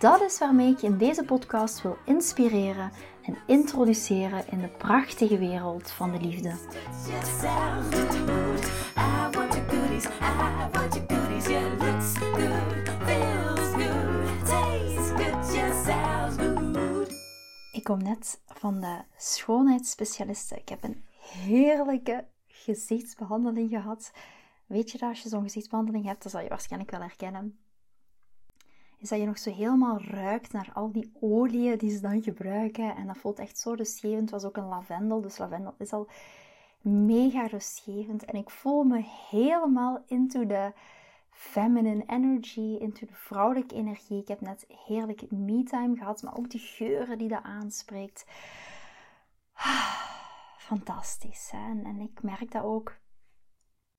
Dat 0.00 0.20
is 0.20 0.38
waarmee 0.38 0.72
ik 0.72 0.78
je 0.78 0.86
in 0.86 0.98
deze 0.98 1.24
podcast 1.24 1.82
wil 1.82 1.96
inspireren 2.04 2.90
en 3.22 3.36
introduceren 3.46 4.44
in 4.50 4.60
de 4.60 4.68
prachtige 4.68 5.38
wereld 5.38 5.90
van 5.90 6.12
de 6.12 6.20
liefde. 6.20 6.48
Ik 17.72 17.84
kom 17.84 18.02
net 18.02 18.40
van 18.46 18.80
de 18.80 18.98
schoonheidsspecialiste. 19.16 20.56
Ik 20.56 20.68
heb 20.68 20.84
een 20.84 21.04
heerlijke 21.18 22.24
gezichtsbehandeling 22.46 23.70
gehad. 23.70 24.12
Weet 24.66 24.90
je 24.90 24.98
dat 24.98 25.08
als 25.08 25.22
je 25.22 25.28
zo'n 25.28 25.42
gezichtsbehandeling 25.42 26.04
hebt, 26.04 26.22
dan 26.22 26.30
zal 26.30 26.40
je 26.40 26.48
waarschijnlijk 26.48 26.90
wel 26.90 27.00
herkennen 27.00 27.58
is 29.00 29.08
dat 29.08 29.18
je 29.18 29.26
nog 29.26 29.38
zo 29.38 29.52
helemaal 29.52 30.00
ruikt 30.00 30.52
naar 30.52 30.70
al 30.74 30.92
die 30.92 31.12
oliën 31.20 31.78
die 31.78 31.90
ze 31.90 32.00
dan 32.00 32.22
gebruiken. 32.22 32.96
En 32.96 33.06
dat 33.06 33.16
voelt 33.16 33.38
echt 33.38 33.58
zo 33.58 33.72
rustgevend. 33.72 34.20
Het 34.20 34.30
was 34.30 34.44
ook 34.44 34.56
een 34.56 34.68
lavendel, 34.68 35.20
dus 35.20 35.38
lavendel 35.38 35.74
is 35.78 35.92
al 35.92 36.08
mega 36.80 37.46
rustgevend. 37.46 38.24
En 38.24 38.34
ik 38.34 38.50
voel 38.50 38.82
me 38.82 39.04
helemaal 39.30 40.02
into 40.06 40.46
de 40.46 40.72
feminine 41.30 42.04
energy, 42.06 42.76
into 42.78 43.06
de 43.06 43.14
vrouwelijke 43.14 43.74
energie. 43.74 44.20
Ik 44.20 44.28
heb 44.28 44.40
net 44.40 44.64
heerlijk 44.86 45.30
me-time 45.30 45.96
gehad, 45.96 46.22
maar 46.22 46.36
ook 46.36 46.50
die 46.50 46.60
geuren 46.60 47.18
die 47.18 47.28
dat 47.28 47.42
aanspreekt. 47.42 48.24
Fantastisch. 50.56 51.50
Hè? 51.50 51.82
En, 51.84 52.00
ik 52.00 52.22
merk 52.22 52.50
dat 52.50 52.62
ook 52.62 52.98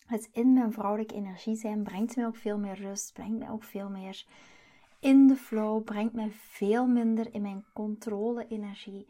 het 0.06 0.30
in 0.32 0.54
mijn 0.54 0.74
vrouwelijke 0.74 1.14
energie 1.14 1.56
zijn 1.56 1.84
brengt 1.84 2.16
me 2.16 2.26
ook 2.26 2.36
veel 2.36 2.58
meer 2.58 2.76
rust, 2.76 3.14
brengt 3.14 3.40
me 3.40 3.50
ook 3.50 3.64
veel 3.64 3.90
meer 3.90 4.26
in 5.02 5.28
de 5.28 5.36
flow, 5.36 5.84
brengt 5.84 6.14
mij 6.14 6.32
veel 6.32 6.88
minder 6.88 7.34
in 7.34 7.42
mijn 7.42 7.66
controle-energie. 7.74 9.08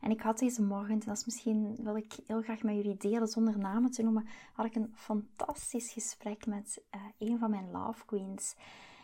En 0.00 0.10
ik 0.10 0.20
had 0.20 0.38
deze 0.38 0.62
morgen, 0.62 0.92
en 0.92 0.98
dat 0.98 1.16
is 1.16 1.24
misschien, 1.24 1.76
wil 1.82 1.96
ik 1.96 2.16
heel 2.26 2.42
graag 2.42 2.62
met 2.62 2.74
jullie 2.74 2.96
delen, 2.96 3.28
zonder 3.28 3.58
namen 3.58 3.90
te 3.90 4.02
noemen, 4.02 4.26
had 4.52 4.66
ik 4.66 4.74
een 4.74 4.92
fantastisch 4.94 5.92
gesprek 5.92 6.46
met 6.46 6.82
uh, 6.94 7.00
een 7.18 7.38
van 7.38 7.50
mijn 7.50 7.70
love 7.70 8.04
queens. 8.04 8.54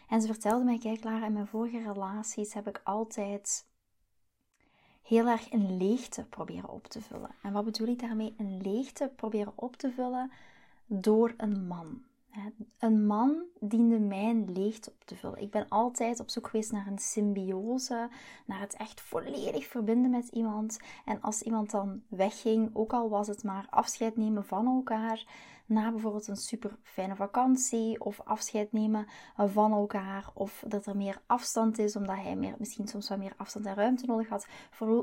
En 0.08 0.20
ze 0.20 0.26
vertelde 0.26 0.64
mij, 0.64 0.78
kijk 0.78 1.04
Lara, 1.04 1.26
in 1.26 1.32
mijn 1.32 1.46
vorige 1.46 1.92
relaties 1.92 2.54
heb 2.54 2.68
ik 2.68 2.80
altijd 2.84 3.66
heel 5.02 5.26
erg 5.26 5.52
een 5.52 5.76
leegte 5.76 6.24
proberen 6.24 6.68
op 6.68 6.86
te 6.86 7.00
vullen. 7.00 7.34
En 7.42 7.52
wat 7.52 7.64
bedoel 7.64 7.88
ik 7.88 7.98
daarmee? 8.00 8.34
Een 8.36 8.60
leegte 8.62 9.12
proberen 9.16 9.52
op 9.54 9.76
te 9.76 9.90
vullen 9.90 10.30
door 10.86 11.34
een 11.36 11.66
man. 11.66 12.02
Een 12.78 13.06
man 13.06 13.42
diende 13.60 13.98
mijn 13.98 14.52
leegte 14.52 14.90
op 14.90 15.04
te 15.04 15.16
vullen. 15.16 15.40
Ik 15.40 15.50
ben 15.50 15.68
altijd 15.68 16.20
op 16.20 16.30
zoek 16.30 16.48
geweest 16.48 16.72
naar 16.72 16.86
een 16.86 16.98
symbiose, 16.98 18.08
naar 18.46 18.60
het 18.60 18.76
echt 18.76 19.00
volledig 19.00 19.66
verbinden 19.66 20.10
met 20.10 20.28
iemand. 20.28 20.78
En 21.04 21.20
als 21.20 21.42
iemand 21.42 21.70
dan 21.70 22.02
wegging, 22.08 22.70
ook 22.72 22.92
al 22.92 23.08
was 23.08 23.26
het 23.26 23.42
maar 23.42 23.66
afscheid 23.70 24.16
nemen 24.16 24.44
van 24.44 24.66
elkaar, 24.66 25.24
na 25.70 25.90
bijvoorbeeld 25.90 26.28
een 26.28 26.36
super 26.36 26.76
fijne 26.82 27.16
vakantie 27.16 28.00
of 28.00 28.20
afscheid 28.24 28.72
nemen 28.72 29.06
van 29.36 29.72
elkaar 29.72 30.30
of 30.34 30.64
dat 30.66 30.86
er 30.86 30.96
meer 30.96 31.20
afstand 31.26 31.78
is 31.78 31.96
omdat 31.96 32.16
hij 32.16 32.36
meer, 32.36 32.54
misschien 32.58 32.88
soms 32.88 33.08
wat 33.08 33.18
meer 33.18 33.34
afstand 33.36 33.66
en 33.66 33.74
ruimte 33.74 34.06
nodig 34.06 34.28
had, 34.28 34.46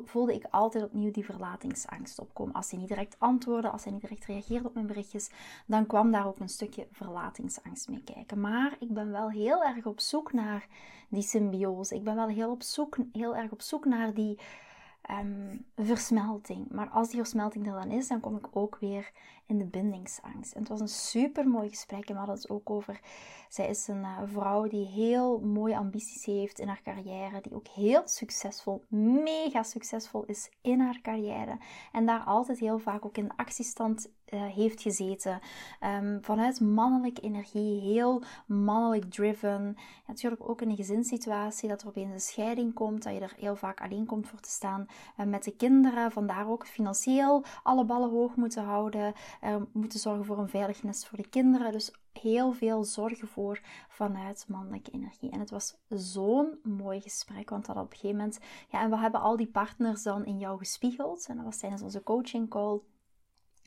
voelde 0.04 0.34
ik 0.34 0.46
altijd 0.50 0.84
opnieuw 0.84 1.12
die 1.12 1.26
verlatingsangst 1.26 2.20
opkomen. 2.20 2.54
Als 2.54 2.72
hij 2.72 2.80
niet 2.80 2.88
direct 2.88 3.16
antwoordde, 3.20 3.70
als 3.70 3.84
hij 3.84 3.92
niet 3.92 4.02
direct 4.02 4.26
reageerde 4.26 4.68
op 4.68 4.74
mijn 4.74 4.88
berichtjes, 4.88 5.30
dan 5.66 5.86
kwam 5.86 6.12
daar 6.12 6.28
ook 6.28 6.40
een 6.40 6.50
stukje 6.50 6.88
verlatingsangst 6.92 7.90
mee 7.90 8.04
kijken. 8.04 8.40
Maar 8.40 8.76
ik 8.80 8.94
ben 8.94 9.12
wel 9.12 9.30
heel 9.30 9.64
erg 9.64 9.86
op 9.86 10.00
zoek 10.00 10.34
naar 10.34 10.68
die 11.10 11.22
symbiose. 11.24 11.96
Ik 11.96 12.04
ben 12.04 12.16
wel 12.16 12.28
heel, 12.28 12.52
op 12.52 12.64
zoek, 12.64 12.98
heel 13.12 13.36
erg 13.36 13.52
op 13.52 13.62
zoek 13.62 13.86
naar 13.86 14.14
die 14.14 14.40
um, 15.12 15.66
versmelting. 15.76 16.70
Maar 16.70 16.90
als 16.90 17.10
die 17.10 17.18
versmelting 17.18 17.68
er 17.68 17.74
dan 17.74 17.92
is, 17.92 18.08
dan 18.08 18.20
kom 18.20 18.38
ik 18.38 18.48
ook 18.52 18.78
weer 18.80 19.12
in 19.46 19.58
de 19.58 19.66
bindingsangst. 19.66 20.54
En 20.54 20.60
het 20.60 20.70
was 20.70 20.80
een 20.80 20.88
super 20.88 21.48
mooi 21.48 21.70
gesprek. 21.70 22.08
En 22.08 22.14
we 22.14 22.18
hadden 22.18 22.36
het 22.36 22.50
ook 22.50 22.70
over. 22.70 23.00
Zij 23.50 23.68
is 23.68 23.88
een 23.88 24.02
uh, 24.02 24.22
vrouw 24.26 24.68
die 24.68 24.86
heel 24.86 25.40
mooie 25.40 25.78
ambities 25.78 26.26
heeft 26.26 26.60
in 26.60 26.68
haar 26.68 26.82
carrière. 26.84 27.42
Die 27.42 27.56
ook 27.56 27.68
heel 27.68 28.02
succesvol, 28.06 28.86
mega 28.90 29.64
succesvol 29.64 30.24
is 30.26 30.52
in 30.62 30.80
haar 30.80 31.00
carrière. 31.02 31.58
En 31.92 32.06
daar 32.06 32.24
altijd 32.24 32.60
heel 32.60 32.80
vaak 32.80 33.06
ook 33.06 33.18
in 33.18 33.36
actiestand 33.36 34.12
uh, 34.34 34.46
heeft 34.46 34.82
gezeten. 34.82 35.40
Um, 35.84 36.20
vanuit 36.22 36.60
mannelijke 36.62 37.22
energie, 37.22 37.82
heel 37.82 38.24
mannelijk 38.46 39.12
driven. 39.12 39.78
Natuurlijk 40.08 40.50
ook 40.50 40.62
in 40.62 40.70
een 40.70 40.76
gezinssituatie 40.76 41.70
dat 41.70 41.82
er 41.82 41.88
opeens 41.88 42.14
een 42.14 42.20
scheiding 42.20 42.74
komt. 42.74 43.04
Dat 43.04 43.14
je 43.14 43.20
er 43.20 43.36
heel 43.38 43.56
vaak 43.56 43.82
alleen 43.82 44.06
komt 44.06 44.28
voor 44.28 44.40
te 44.40 44.50
staan 44.50 44.86
uh, 45.20 45.26
met 45.26 45.44
de 45.44 45.56
kinderen. 45.56 46.12
Vandaar 46.12 46.50
ook 46.50 46.68
financieel 46.68 47.44
alle 47.64 47.86
ballen 47.86 48.10
hoog 48.10 48.36
moeten 48.36 48.64
houden 48.64 49.14
moeten 49.72 50.00
zorgen 50.00 50.26
voor 50.26 50.38
een 50.38 50.50
veilig 50.50 50.84
nest 50.84 51.08
voor 51.08 51.18
de 51.18 51.30
kinderen. 51.30 51.72
Dus 51.72 51.92
heel 52.22 52.52
veel 52.52 52.84
zorgen 52.84 53.28
voor 53.28 53.62
vanuit 53.90 54.46
mannelijke 54.48 54.92
energie. 54.92 55.32
En 55.32 55.40
het 55.40 55.50
was 55.50 55.78
zo'n 55.90 56.60
mooi 56.64 57.02
gesprek, 57.02 57.50
want 57.50 57.66
dat 57.66 57.76
op 57.76 57.92
een 57.92 57.98
gegeven 57.98 58.18
moment... 58.18 58.40
Ja, 58.70 58.82
en 58.82 58.90
we 58.90 58.98
hebben 58.98 59.22
al 59.22 59.38
die 59.38 59.48
partners 59.48 60.04
dan 60.04 60.26
in 60.26 60.38
jou 60.38 60.58
gespiegeld. 60.58 61.26
En 61.28 61.36
dat 61.36 61.46
was 61.46 61.58
tijdens 61.58 61.82
onze 61.82 62.04
coaching 62.04 62.50
call 62.50 62.80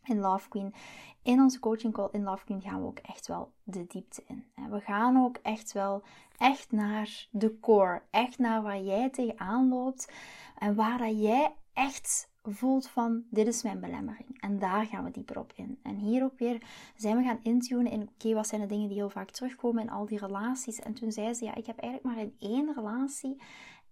in 0.05 0.19
Love 0.19 0.49
Queen. 0.49 0.75
In 1.23 1.41
onze 1.41 1.59
coaching 1.59 1.93
call 1.93 2.09
in 2.13 2.23
Love 2.23 2.45
Queen 2.45 2.61
gaan 2.61 2.81
we 2.81 2.87
ook 2.87 2.99
echt 2.99 3.27
wel 3.27 3.53
de 3.63 3.87
diepte 3.87 4.23
in. 4.27 4.45
We 4.71 4.81
gaan 4.81 5.17
ook 5.17 5.37
echt 5.43 5.73
wel 5.73 6.03
echt 6.39 6.73
naar 6.73 7.27
de 7.31 7.61
core. 7.61 8.03
Echt 8.11 8.39
naar 8.39 8.63
waar 8.63 8.81
jij 8.81 9.11
tegenaan 9.11 9.69
loopt. 9.69 10.13
En 10.59 10.75
waar 10.75 10.99
dat 10.99 11.21
jij 11.21 11.55
echt 11.73 12.31
voelt 12.43 12.89
van 12.89 13.25
dit 13.31 13.47
is 13.47 13.63
mijn 13.63 13.81
belemmering. 13.81 14.41
En 14.41 14.59
daar 14.59 14.87
gaan 14.87 15.05
we 15.05 15.11
dieper 15.11 15.39
op 15.39 15.53
in. 15.55 15.79
En 15.83 15.97
hier 15.97 16.23
ook 16.23 16.39
weer 16.39 16.63
zijn 16.97 17.17
we 17.17 17.23
gaan 17.23 17.41
intunen 17.43 17.93
in 17.93 18.03
oké, 18.03 18.35
wat 18.35 18.47
zijn 18.47 18.61
de 18.61 18.67
dingen 18.67 18.89
die 18.89 18.97
heel 18.97 19.11
vaak 19.11 19.31
terugkomen 19.31 19.83
in 19.83 19.91
al 19.91 20.07
die 20.07 20.19
relaties. 20.19 20.79
En 20.79 20.95
toen 20.95 21.13
zei 21.13 21.35
ze 21.35 21.45
ja, 21.45 21.55
ik 21.55 21.67
heb 21.67 21.79
eigenlijk 21.79 22.15
maar 22.15 22.25
in 22.25 22.35
één 22.39 22.75
relatie 22.75 23.43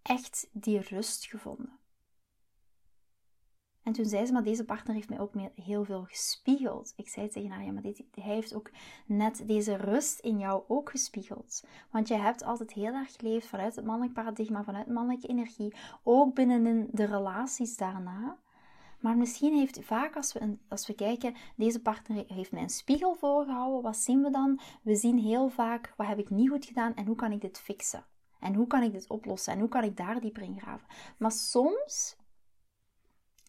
echt 0.02 0.48
die 0.52 0.80
rust 0.80 1.26
gevonden. 1.26 1.78
En 3.88 3.94
toen 3.94 4.04
zei 4.04 4.26
ze, 4.26 4.32
maar 4.32 4.42
deze 4.42 4.64
partner 4.64 4.94
heeft 4.94 5.08
mij 5.08 5.20
ook 5.20 5.32
heel 5.54 5.84
veel 5.84 6.04
gespiegeld. 6.04 6.92
Ik 6.96 7.08
zei 7.08 7.28
tegen 7.28 7.50
haar, 7.50 7.64
ja, 7.64 7.72
maar 7.72 7.82
hij 7.82 8.04
heeft 8.10 8.54
ook 8.54 8.70
net 9.06 9.42
deze 9.46 9.76
rust 9.76 10.18
in 10.18 10.38
jou 10.38 10.62
ook 10.66 10.90
gespiegeld. 10.90 11.64
Want 11.90 12.08
jij 12.08 12.18
hebt 12.18 12.44
altijd 12.44 12.72
heel 12.72 12.92
erg 12.92 13.12
geleefd 13.16 13.46
vanuit 13.46 13.76
het 13.76 13.84
mannelijk 13.84 14.12
paradigma, 14.12 14.64
vanuit 14.64 14.86
mannelijke 14.86 15.26
energie, 15.26 15.74
ook 16.02 16.34
binnenin 16.34 16.88
de 16.92 17.04
relaties 17.04 17.76
daarna. 17.76 18.38
Maar 19.00 19.16
misschien 19.16 19.54
heeft 19.54 19.84
vaak 19.84 20.16
als 20.16 20.32
we, 20.32 20.56
als 20.68 20.86
we 20.86 20.94
kijken, 20.94 21.34
deze 21.56 21.82
partner 21.82 22.24
heeft 22.26 22.52
mij 22.52 22.62
een 22.62 22.68
spiegel 22.70 23.14
voorgehouden, 23.14 23.82
wat 23.82 23.96
zien 23.96 24.22
we 24.22 24.30
dan? 24.30 24.60
We 24.82 24.94
zien 24.94 25.18
heel 25.18 25.48
vaak, 25.48 25.92
wat 25.96 26.06
heb 26.06 26.18
ik 26.18 26.30
niet 26.30 26.50
goed 26.50 26.64
gedaan 26.64 26.94
en 26.94 27.06
hoe 27.06 27.16
kan 27.16 27.32
ik 27.32 27.40
dit 27.40 27.58
fixen? 27.58 28.04
En 28.40 28.54
hoe 28.54 28.66
kan 28.66 28.82
ik 28.82 28.92
dit 28.92 29.10
oplossen? 29.10 29.52
En 29.52 29.58
hoe 29.58 29.68
kan 29.68 29.84
ik 29.84 29.96
daar 29.96 30.20
dieper 30.20 30.42
in 30.42 30.60
graven? 30.60 30.86
Maar 31.18 31.32
soms 31.32 32.16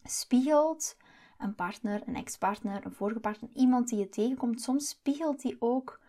spiegelt 0.03 0.97
een 1.37 1.55
partner, 1.55 2.01
een 2.05 2.15
ex-partner, 2.15 2.85
een 2.85 2.93
vorige 2.93 3.19
partner, 3.19 3.49
iemand 3.53 3.87
die 3.87 3.99
je 3.99 4.09
tegenkomt, 4.09 4.61
soms 4.61 4.89
spiegelt 4.89 5.41
die 5.41 5.55
ook 5.59 5.99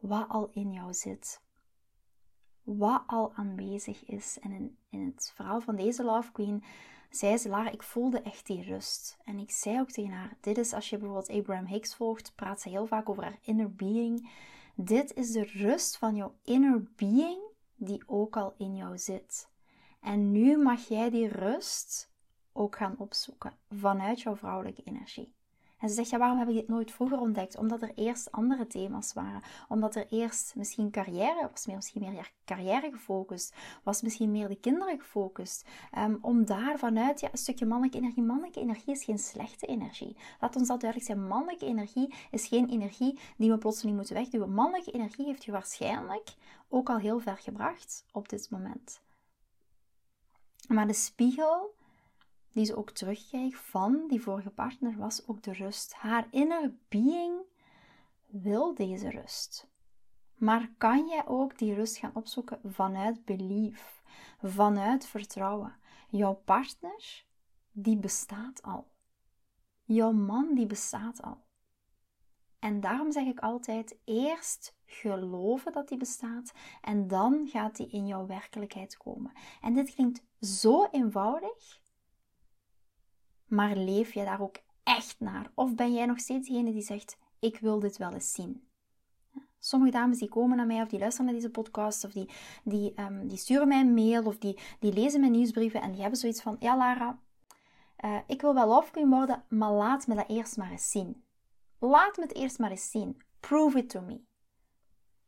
wat 0.00 0.28
al 0.28 0.50
in 0.52 0.72
jou 0.72 0.94
zit. 0.94 1.40
Wat 2.62 3.02
al 3.06 3.32
aanwezig 3.34 4.04
is. 4.04 4.38
En 4.40 4.52
in, 4.52 4.76
in 4.90 5.04
het 5.04 5.32
verhaal 5.34 5.60
van 5.60 5.76
deze 5.76 6.04
Love 6.04 6.32
Queen 6.32 6.64
zei 7.10 7.36
ze, 7.36 7.48
Lara, 7.48 7.70
ik 7.70 7.82
voelde 7.82 8.22
echt 8.22 8.46
die 8.46 8.62
rust. 8.62 9.18
En 9.24 9.38
ik 9.38 9.50
zei 9.50 9.80
ook 9.80 9.90
tegen 9.90 10.12
haar, 10.12 10.36
dit 10.40 10.58
is 10.58 10.72
als 10.72 10.90
je 10.90 10.98
bijvoorbeeld 10.98 11.38
Abraham 11.38 11.66
Hicks 11.66 11.94
volgt, 11.94 12.32
praat 12.34 12.60
ze 12.60 12.68
heel 12.68 12.86
vaak 12.86 13.08
over 13.08 13.22
haar 13.22 13.38
inner 13.42 13.74
being. 13.74 14.30
Dit 14.74 15.14
is 15.14 15.32
de 15.32 15.44
rust 15.44 15.96
van 15.96 16.16
jouw 16.16 16.34
inner 16.44 16.82
being 16.96 17.38
die 17.76 18.02
ook 18.06 18.36
al 18.36 18.54
in 18.58 18.76
jou 18.76 18.98
zit. 18.98 19.48
En 20.00 20.32
nu 20.32 20.58
mag 20.58 20.88
jij 20.88 21.10
die 21.10 21.28
rust 21.28 22.10
ook 22.56 22.76
gaan 22.76 22.94
opzoeken 22.98 23.52
vanuit 23.70 24.20
jouw 24.20 24.36
vrouwelijke 24.36 24.82
energie. 24.84 25.34
En 25.78 25.88
ze 25.88 25.94
zegt, 25.94 26.10
ja, 26.10 26.18
waarom 26.18 26.38
heb 26.38 26.48
ik 26.48 26.54
dit 26.54 26.68
nooit 26.68 26.92
vroeger 26.92 27.20
ontdekt? 27.20 27.56
Omdat 27.56 27.82
er 27.82 27.92
eerst 27.94 28.32
andere 28.32 28.66
thema's 28.66 29.12
waren. 29.12 29.42
Omdat 29.68 29.94
er 29.94 30.06
eerst 30.10 30.54
misschien 30.54 30.90
carrière, 30.90 31.48
was 31.50 31.66
misschien 31.66 32.12
meer 32.12 32.32
carrière 32.44 32.90
gefocust. 32.92 33.54
Was 33.82 34.02
misschien 34.02 34.30
meer 34.30 34.48
de 34.48 34.60
kinderen 34.60 34.98
gefocust. 35.00 35.68
Um, 35.98 36.18
om 36.20 36.44
daar 36.44 36.78
vanuit, 36.78 37.20
ja, 37.20 37.28
een 37.32 37.38
stukje 37.38 37.66
mannelijke 37.66 37.98
energie. 37.98 38.22
Mannelijke 38.22 38.60
energie 38.60 38.92
is 38.92 39.04
geen 39.04 39.18
slechte 39.18 39.66
energie. 39.66 40.16
Laat 40.40 40.56
ons 40.56 40.68
dat 40.68 40.80
duidelijk 40.80 41.10
zijn. 41.10 41.26
Mannelijke 41.26 41.66
energie 41.66 42.14
is 42.30 42.46
geen 42.46 42.68
energie 42.68 43.18
die 43.36 43.50
we 43.50 43.58
plotseling 43.58 43.96
moeten 43.96 44.14
wegduwen. 44.14 44.52
Mannelijke 44.52 44.90
energie 44.90 45.26
heeft 45.26 45.44
je 45.44 45.52
waarschijnlijk 45.52 46.34
ook 46.68 46.88
al 46.88 46.98
heel 46.98 47.18
ver 47.18 47.36
gebracht 47.36 48.04
op 48.12 48.28
dit 48.28 48.50
moment. 48.50 49.00
Maar 50.68 50.86
de 50.86 50.92
spiegel 50.92 51.74
die 52.56 52.64
ze 52.64 52.76
ook 52.76 52.90
terugkreeg 52.90 53.56
van 53.56 54.08
die 54.08 54.22
vorige 54.22 54.50
partner 54.50 54.96
was 54.96 55.28
ook 55.28 55.42
de 55.42 55.52
rust. 55.52 55.94
Haar 55.94 56.28
inner 56.30 56.74
being 56.88 57.40
wil 58.26 58.74
deze 58.74 59.10
rust. 59.10 59.68
Maar 60.34 60.70
kan 60.78 61.06
jij 61.08 61.26
ook 61.26 61.58
die 61.58 61.74
rust 61.74 61.96
gaan 61.96 62.14
opzoeken 62.14 62.60
vanuit 62.64 63.24
belief, 63.24 64.02
vanuit 64.42 65.06
vertrouwen? 65.06 65.76
Jouw 66.08 66.34
partner, 66.34 67.24
die 67.72 67.96
bestaat 67.96 68.62
al. 68.62 68.90
Jouw 69.82 70.12
man, 70.12 70.54
die 70.54 70.66
bestaat 70.66 71.22
al. 71.22 71.44
En 72.58 72.80
daarom 72.80 73.12
zeg 73.12 73.26
ik 73.26 73.38
altijd: 73.38 73.98
eerst 74.04 74.76
geloven 74.84 75.72
dat 75.72 75.88
die 75.88 75.98
bestaat 75.98 76.52
en 76.80 77.08
dan 77.08 77.48
gaat 77.48 77.76
die 77.76 77.88
in 77.88 78.06
jouw 78.06 78.26
werkelijkheid 78.26 78.96
komen. 78.96 79.32
En 79.60 79.74
dit 79.74 79.94
klinkt 79.94 80.22
zo 80.40 80.84
eenvoudig, 80.90 81.84
maar 83.46 83.76
leef 83.76 84.12
je 84.12 84.24
daar 84.24 84.40
ook 84.40 84.56
echt 84.82 85.16
naar? 85.18 85.50
Of 85.54 85.74
ben 85.74 85.94
jij 85.94 86.06
nog 86.06 86.18
steeds 86.18 86.48
degene 86.48 86.72
die 86.72 86.82
zegt: 86.82 87.16
Ik 87.38 87.58
wil 87.58 87.78
dit 87.78 87.96
wel 87.96 88.12
eens 88.12 88.32
zien? 88.32 88.68
Sommige 89.58 89.92
dames 89.92 90.18
die 90.18 90.28
komen 90.28 90.56
naar 90.56 90.66
mij 90.66 90.82
of 90.82 90.88
die 90.88 90.98
luisteren 90.98 91.26
naar 91.26 91.34
deze 91.40 91.50
podcast 91.50 92.04
of 92.04 92.12
die, 92.12 92.30
die, 92.64 93.00
um, 93.00 93.28
die 93.28 93.38
sturen 93.38 93.68
mij 93.68 93.80
een 93.80 93.94
mail 93.94 94.24
of 94.24 94.38
die, 94.38 94.58
die 94.80 94.92
lezen 94.92 95.20
mijn 95.20 95.32
nieuwsbrieven 95.32 95.82
en 95.82 95.92
die 95.92 96.00
hebben 96.00 96.18
zoiets 96.18 96.42
van: 96.42 96.56
Ja, 96.58 96.76
Lara, 96.76 97.18
uh, 98.04 98.18
ik 98.26 98.40
wil 98.40 98.54
wel 98.54 98.82
queen 98.82 99.10
worden, 99.10 99.44
maar 99.48 99.72
laat 99.72 100.06
me 100.06 100.14
dat 100.14 100.28
eerst 100.28 100.56
maar 100.56 100.70
eens 100.70 100.90
zien. 100.90 101.24
Laat 101.78 102.16
me 102.16 102.22
het 102.22 102.34
eerst 102.34 102.58
maar 102.58 102.70
eens 102.70 102.90
zien. 102.90 103.22
Prove 103.40 103.78
it 103.78 103.88
to 103.88 104.00
me. 104.00 104.20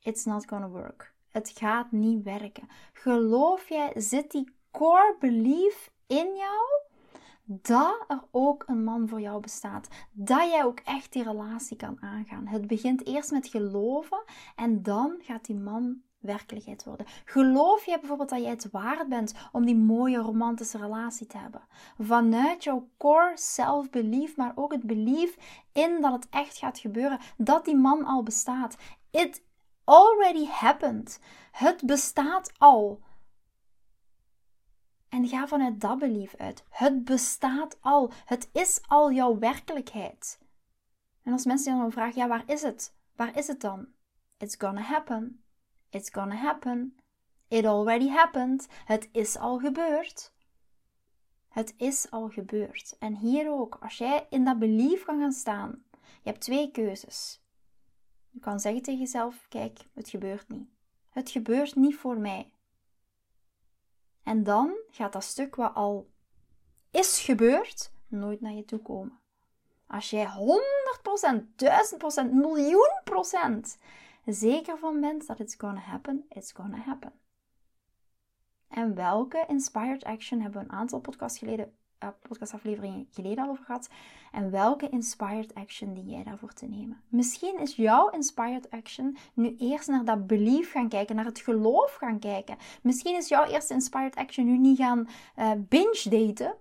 It's 0.00 0.24
not 0.24 0.48
gonna 0.48 0.68
work. 0.68 1.14
Het 1.28 1.50
gaat 1.50 1.92
niet 1.92 2.22
werken. 2.22 2.68
Geloof 2.92 3.68
jij, 3.68 3.92
zit 3.94 4.30
die 4.30 4.52
core 4.70 5.16
belief 5.18 5.90
in 6.06 6.36
jou 6.36 6.87
dat 7.50 8.04
er 8.08 8.22
ook 8.30 8.64
een 8.66 8.84
man 8.84 9.08
voor 9.08 9.20
jou 9.20 9.40
bestaat. 9.40 9.88
Dat 10.12 10.50
jij 10.50 10.64
ook 10.64 10.80
echt 10.80 11.12
die 11.12 11.22
relatie 11.22 11.76
kan 11.76 12.02
aangaan. 12.02 12.46
Het 12.46 12.66
begint 12.66 13.06
eerst 13.06 13.30
met 13.30 13.48
geloven 13.48 14.22
en 14.56 14.82
dan 14.82 15.16
gaat 15.20 15.44
die 15.44 15.56
man 15.56 16.02
werkelijkheid 16.18 16.84
worden. 16.84 17.06
Geloof 17.24 17.84
jij 17.84 17.98
bijvoorbeeld 17.98 18.28
dat 18.28 18.40
jij 18.40 18.50
het 18.50 18.70
waard 18.70 19.08
bent 19.08 19.34
om 19.52 19.64
die 19.64 19.76
mooie 19.76 20.18
romantische 20.18 20.78
relatie 20.78 21.26
te 21.26 21.38
hebben? 21.38 21.60
Vanuit 21.98 22.64
jouw 22.64 22.88
core 22.96 23.32
self-belief, 23.34 24.36
maar 24.36 24.52
ook 24.54 24.72
het 24.72 24.84
belief 24.84 25.36
in 25.72 26.00
dat 26.00 26.12
het 26.12 26.26
echt 26.30 26.58
gaat 26.58 26.78
gebeuren. 26.78 27.18
Dat 27.36 27.64
die 27.64 27.76
man 27.76 28.04
al 28.04 28.22
bestaat. 28.22 28.76
It 29.10 29.42
already 29.84 30.46
happened. 30.46 31.20
Het 31.50 31.86
bestaat 31.86 32.52
al. 32.58 33.00
En 35.08 35.28
ga 35.28 35.46
vanuit 35.46 35.80
dat 35.80 35.98
belief 35.98 36.34
uit. 36.34 36.64
Het 36.70 37.04
bestaat 37.04 37.76
al. 37.80 38.12
Het 38.24 38.48
is 38.52 38.80
al 38.86 39.12
jouw 39.12 39.38
werkelijkheid. 39.38 40.38
En 41.22 41.32
als 41.32 41.44
mensen 41.44 41.78
dan 41.78 41.92
vragen, 41.92 42.20
ja, 42.20 42.28
waar 42.28 42.42
is 42.46 42.62
het? 42.62 42.94
Waar 43.16 43.36
is 43.36 43.46
het 43.46 43.60
dan? 43.60 43.86
It's 44.36 44.56
gonna 44.58 44.80
happen. 44.80 45.42
It's 45.90 46.10
gonna 46.10 46.34
happen. 46.34 46.96
It 47.48 47.64
already 47.64 48.08
happened. 48.08 48.66
Het 48.84 49.08
is 49.12 49.36
al 49.36 49.58
gebeurd. 49.58 50.32
Het 51.48 51.74
is 51.76 52.10
al 52.10 52.28
gebeurd. 52.28 52.96
En 52.98 53.14
hier 53.14 53.50
ook, 53.50 53.78
als 53.80 53.98
jij 53.98 54.26
in 54.30 54.44
dat 54.44 54.58
belief 54.58 55.04
kan 55.04 55.20
gaan 55.20 55.32
staan, 55.32 55.84
je 56.00 56.30
hebt 56.30 56.40
twee 56.40 56.70
keuzes. 56.70 57.42
Je 58.30 58.40
kan 58.40 58.60
zeggen 58.60 58.82
tegen 58.82 59.00
jezelf: 59.00 59.46
kijk, 59.48 59.78
het 59.94 60.08
gebeurt 60.08 60.48
niet. 60.48 60.68
Het 61.10 61.30
gebeurt 61.30 61.74
niet 61.74 61.96
voor 61.96 62.18
mij. 62.18 62.52
En 64.28 64.44
dan 64.44 64.76
gaat 64.90 65.12
dat 65.12 65.24
stuk 65.24 65.54
wat 65.54 65.74
al 65.74 66.10
is 66.90 67.20
gebeurd, 67.20 67.92
nooit 68.08 68.40
naar 68.40 68.52
je 68.52 68.64
toe 68.64 68.78
komen. 68.78 69.18
Als 69.86 70.10
jij 70.10 70.26
100%, 70.26 71.46
1000%, 72.26 72.32
miljoen 72.32 73.00
procent 73.04 73.78
zeker 74.24 74.78
van 74.78 75.00
bent 75.00 75.26
dat 75.26 75.38
it's 75.38 75.54
gonna 75.54 75.80
happen, 75.80 76.26
it's 76.28 76.52
gonna 76.52 76.76
happen. 76.76 77.12
En 78.68 78.94
welke 78.94 79.44
inspired 79.48 80.04
action 80.04 80.40
hebben 80.40 80.60
we 80.60 80.68
een 80.68 80.78
aantal 80.78 81.00
podcasts 81.00 81.38
geleden, 81.38 81.76
uh, 82.04 82.08
podcastafleveringen 82.22 83.08
geleden 83.10 83.44
al 83.44 83.50
over 83.50 83.64
gehad? 83.64 83.88
En 84.32 84.50
welke 84.50 84.88
inspired 84.88 85.54
action 85.54 85.94
die 85.94 86.04
jij 86.04 86.24
daarvoor 86.24 86.52
te 86.52 86.66
nemen? 86.66 87.00
Misschien 87.08 87.58
is 87.58 87.76
jouw 87.76 88.08
inspired 88.08 88.70
action 88.70 89.16
nu 89.34 89.56
eerst 89.58 89.88
naar 89.88 90.04
dat 90.04 90.26
belief 90.26 90.70
gaan 90.70 90.88
kijken, 90.88 91.16
naar 91.16 91.24
het 91.24 91.40
geloof 91.40 91.94
gaan 91.94 92.18
kijken. 92.18 92.56
Misschien 92.82 93.16
is 93.16 93.28
jouw 93.28 93.44
eerste 93.44 93.74
inspired 93.74 94.16
action 94.16 94.46
nu 94.46 94.58
niet 94.58 94.78
gaan 94.78 95.08
uh, 95.38 95.50
binge 95.68 96.06
daten. 96.10 96.54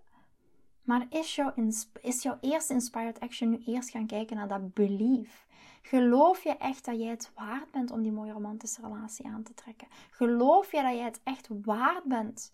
Maar 0.83 1.05
is 1.09 1.35
jouw, 1.35 1.53
is 2.01 2.23
jouw 2.23 2.37
eerste 2.41 2.73
inspired 2.73 3.19
action 3.19 3.49
nu 3.49 3.61
eerst 3.65 3.89
gaan 3.89 4.07
kijken 4.07 4.35
naar 4.35 4.47
dat 4.47 4.73
belief? 4.73 5.47
Geloof 5.81 6.43
je 6.43 6.57
echt 6.57 6.85
dat 6.85 6.99
jij 6.99 7.09
het 7.09 7.31
waard 7.35 7.71
bent 7.71 7.91
om 7.91 8.01
die 8.01 8.11
mooie 8.11 8.31
romantische 8.31 8.81
relatie 8.81 9.25
aan 9.25 9.43
te 9.43 9.53
trekken? 9.53 9.87
Geloof 10.09 10.71
je 10.71 10.81
dat 10.81 10.93
jij 10.93 11.03
het 11.03 11.19
echt 11.23 11.47
waard 11.63 12.03
bent? 12.03 12.53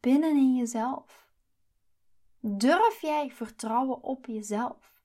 Binnen 0.00 0.36
in 0.36 0.56
jezelf. 0.56 1.26
Durf 2.40 3.00
jij 3.00 3.30
vertrouwen 3.30 4.02
op 4.02 4.26
jezelf? 4.26 5.02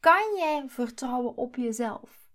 Kan 0.00 0.34
jij 0.36 0.68
vertrouwen 0.68 1.36
op 1.36 1.56
jezelf? 1.56 2.28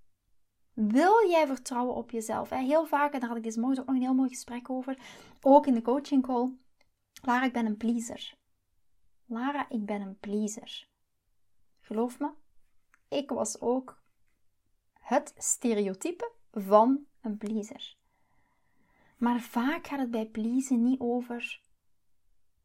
Wil 0.73 1.29
jij 1.29 1.47
vertrouwen 1.47 1.95
op 1.95 2.11
jezelf? 2.11 2.49
Heel 2.49 2.85
vaak, 2.85 3.13
en 3.13 3.19
daar 3.19 3.29
had 3.29 3.37
ik 3.37 3.43
deze 3.43 3.59
morgen 3.59 3.79
ook 3.79 3.85
nog 3.85 3.95
een 3.95 4.01
heel 4.01 4.13
mooi 4.13 4.29
gesprek 4.29 4.69
over, 4.69 4.97
ook 5.41 5.67
in 5.67 5.73
de 5.73 5.81
coaching 5.81 6.23
call. 6.23 6.51
Lara, 7.21 7.45
ik 7.45 7.53
ben 7.53 7.65
een 7.65 7.77
pleaser. 7.77 8.37
Lara, 9.25 9.69
ik 9.69 9.85
ben 9.85 10.01
een 10.01 10.19
pleaser. 10.19 10.87
Geloof 11.79 12.19
me, 12.19 12.31
ik 13.07 13.29
was 13.29 13.61
ook 13.61 14.01
het 14.99 15.33
stereotype 15.37 16.31
van 16.51 17.05
een 17.21 17.37
pleaser. 17.37 17.95
Maar 19.17 19.39
vaak 19.39 19.87
gaat 19.87 19.99
het 19.99 20.11
bij 20.11 20.25
pleasen 20.25 20.83
niet 20.83 20.99
over 20.99 21.62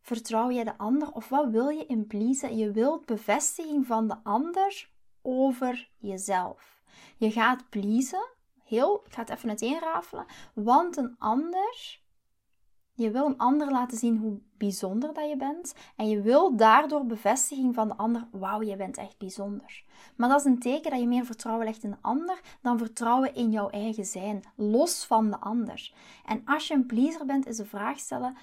vertrouw 0.09 0.51
je 0.51 0.65
de 0.65 0.79
ander 0.79 1.13
of 1.13 1.29
wat 1.29 1.51
wil 1.51 1.69
je 1.69 1.87
in 1.87 2.07
pleasen? 2.07 2.57
Je 2.57 2.71
wilt 2.71 3.07
bevestiging 3.07 3.87
van 3.87 4.09
de 4.09 4.17
ander 4.23 4.91
over 5.23 5.91
jezelf. 5.99 6.83
Je 7.17 7.31
gaat 7.31 7.69
pleasen, 7.69 8.29
heel, 8.65 9.03
ik 9.07 9.13
ga 9.13 9.21
het 9.21 9.31
even 9.31 9.49
uiteenrafelen, 9.49 10.27
want 10.55 10.97
een 10.97 11.15
ander 11.19 12.01
je 12.99 13.11
wil 13.11 13.27
een 13.27 13.39
ander 13.39 13.71
laten 13.71 13.99
zien 13.99 14.17
hoe 14.17 14.41
bijzonder 14.57 15.15
dat 15.15 15.29
je 15.29 15.37
bent. 15.37 15.75
En 15.97 16.09
je 16.09 16.21
wil 16.21 16.57
daardoor 16.57 17.07
bevestiging 17.07 17.75
van 17.75 17.89
de 17.89 17.97
ander. 17.97 18.27
Wauw, 18.31 18.63
je 18.63 18.77
bent 18.77 18.97
echt 18.97 19.19
bijzonder. 19.19 19.85
Maar 20.17 20.29
dat 20.29 20.41
is 20.41 20.47
een 20.47 20.59
teken 20.59 20.91
dat 20.91 21.01
je 21.01 21.07
meer 21.07 21.25
vertrouwen 21.25 21.67
legt 21.67 21.83
in 21.83 21.91
de 21.91 21.97
ander 22.01 22.41
dan 22.63 22.79
vertrouwen 22.79 23.35
in 23.35 23.51
jouw 23.51 23.69
eigen 23.69 24.05
zijn. 24.05 24.43
Los 24.55 25.05
van 25.07 25.31
de 25.31 25.39
ander. 25.39 25.93
En 26.25 26.43
als 26.45 26.69
je 26.69 26.75
een 26.75 26.87
pleaser 26.87 27.27
bent, 27.27 27.47
is 27.47 27.57
de 27.57 27.65
vraag 27.65 27.99
stellen: 27.99 28.37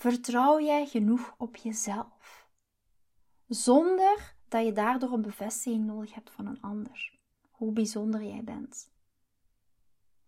vertrouw 0.00 0.60
jij 0.60 0.86
genoeg 0.86 1.34
op 1.38 1.56
jezelf? 1.56 2.48
Zonder 3.48 4.34
dat 4.48 4.64
je 4.64 4.72
daardoor 4.72 5.12
een 5.12 5.22
bevestiging 5.22 5.86
nodig 5.86 6.14
hebt 6.14 6.30
van 6.30 6.46
een 6.46 6.60
ander. 6.60 7.18
Hoe 7.50 7.72
bijzonder 7.72 8.22
jij 8.22 8.44
bent. 8.44 8.90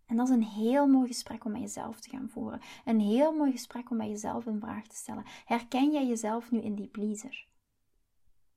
En 0.07 0.17
dat 0.17 0.29
is 0.29 0.35
een 0.35 0.43
heel 0.43 0.87
mooi 0.87 1.07
gesprek 1.07 1.45
om 1.45 1.53
met 1.53 1.61
jezelf 1.61 2.01
te 2.01 2.11
gaan 2.11 2.29
voeren. 2.29 2.61
Een 2.85 3.01
heel 3.01 3.33
mooi 3.33 3.51
gesprek 3.51 3.91
om 3.91 3.97
bij 3.97 4.09
jezelf 4.09 4.47
een 4.47 4.61
vraag 4.61 4.87
te 4.87 4.97
stellen. 4.97 5.25
Herken 5.45 5.93
jij 5.93 6.07
jezelf 6.07 6.51
nu 6.51 6.61
in 6.61 6.75
die 6.75 6.89
pleaser? 6.89 7.47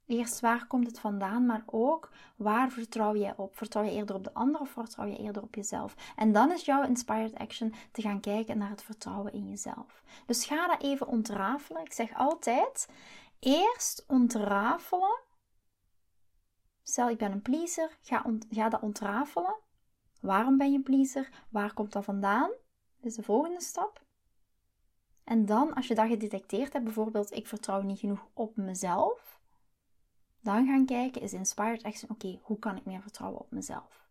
Eerst 0.08 0.40
waar 0.40 0.68
komt 0.68 0.88
het 0.88 1.00
vandaan, 1.00 1.46
maar 1.46 1.64
ook 1.66 2.12
waar 2.36 2.72
vertrouw 2.72 3.16
jij 3.16 3.34
op? 3.38 3.58
Vertrouw 3.58 3.84
je 3.84 3.92
eerder 3.92 4.16
op 4.16 4.24
de 4.24 4.34
ander 4.34 4.62
of 4.62 4.70
vertrouw 4.70 5.06
je 5.06 5.18
eerder 5.18 5.42
op 5.42 5.56
jezelf? 5.56 5.96
En 6.16 6.32
dan 6.32 6.52
is 6.52 6.66
jouw 6.66 6.84
inspired 6.84 7.36
action 7.36 7.74
te 7.92 8.02
gaan 8.02 8.20
kijken 8.20 8.58
naar 8.58 8.70
het 8.70 8.84
vertrouwen 8.84 9.34
in 9.34 9.50
jezelf. 9.50 10.04
Dus 10.26 10.46
ga 10.46 10.68
dat 10.68 10.82
even 10.82 11.08
ontrafelen. 11.08 11.82
Ik 11.82 11.94
zeg 11.94 12.18
altijd: 12.18 12.90
eerst 13.40 14.06
ontrafelen. 14.08 15.20
Stel, 16.84 17.10
ik 17.10 17.18
ben 17.18 17.32
een 17.32 17.42
pleaser, 17.42 17.98
ga, 18.02 18.26
ga 18.50 18.70
dat 18.70 18.82
ontrafelen. 18.82 19.56
Waarom 20.22 20.58
ben 20.58 20.72
je 20.72 20.82
pleaser? 20.82 21.30
Waar 21.50 21.74
komt 21.74 21.92
dat 21.92 22.04
vandaan? 22.04 22.50
Dat 22.98 23.12
is 23.12 23.16
de 23.16 23.24
volgende 23.24 23.62
stap. 23.62 24.04
En 25.24 25.46
dan, 25.46 25.74
als 25.74 25.88
je 25.88 25.96
dat 25.96 26.08
gedetecteerd 26.08 26.74
hebt, 26.74 26.86
bijvoorbeeld 26.86 27.32
ik 27.32 27.48
vertrouw 27.48 27.82
niet 27.82 28.00
genoeg 28.00 28.28
op 28.34 28.56
mezelf, 28.56 29.40
dan 30.46 30.66
gaan 30.66 30.86
kijken 30.86 31.22
is 31.22 31.34
inspired 31.34 31.84
action. 31.84 32.10
Oké, 32.12 32.40
hoe 32.42 32.60
kan 32.60 32.78
ik 32.78 32.86
meer 32.86 33.02
vertrouwen 33.02 33.40
op 33.40 33.52
mezelf? 33.52 34.08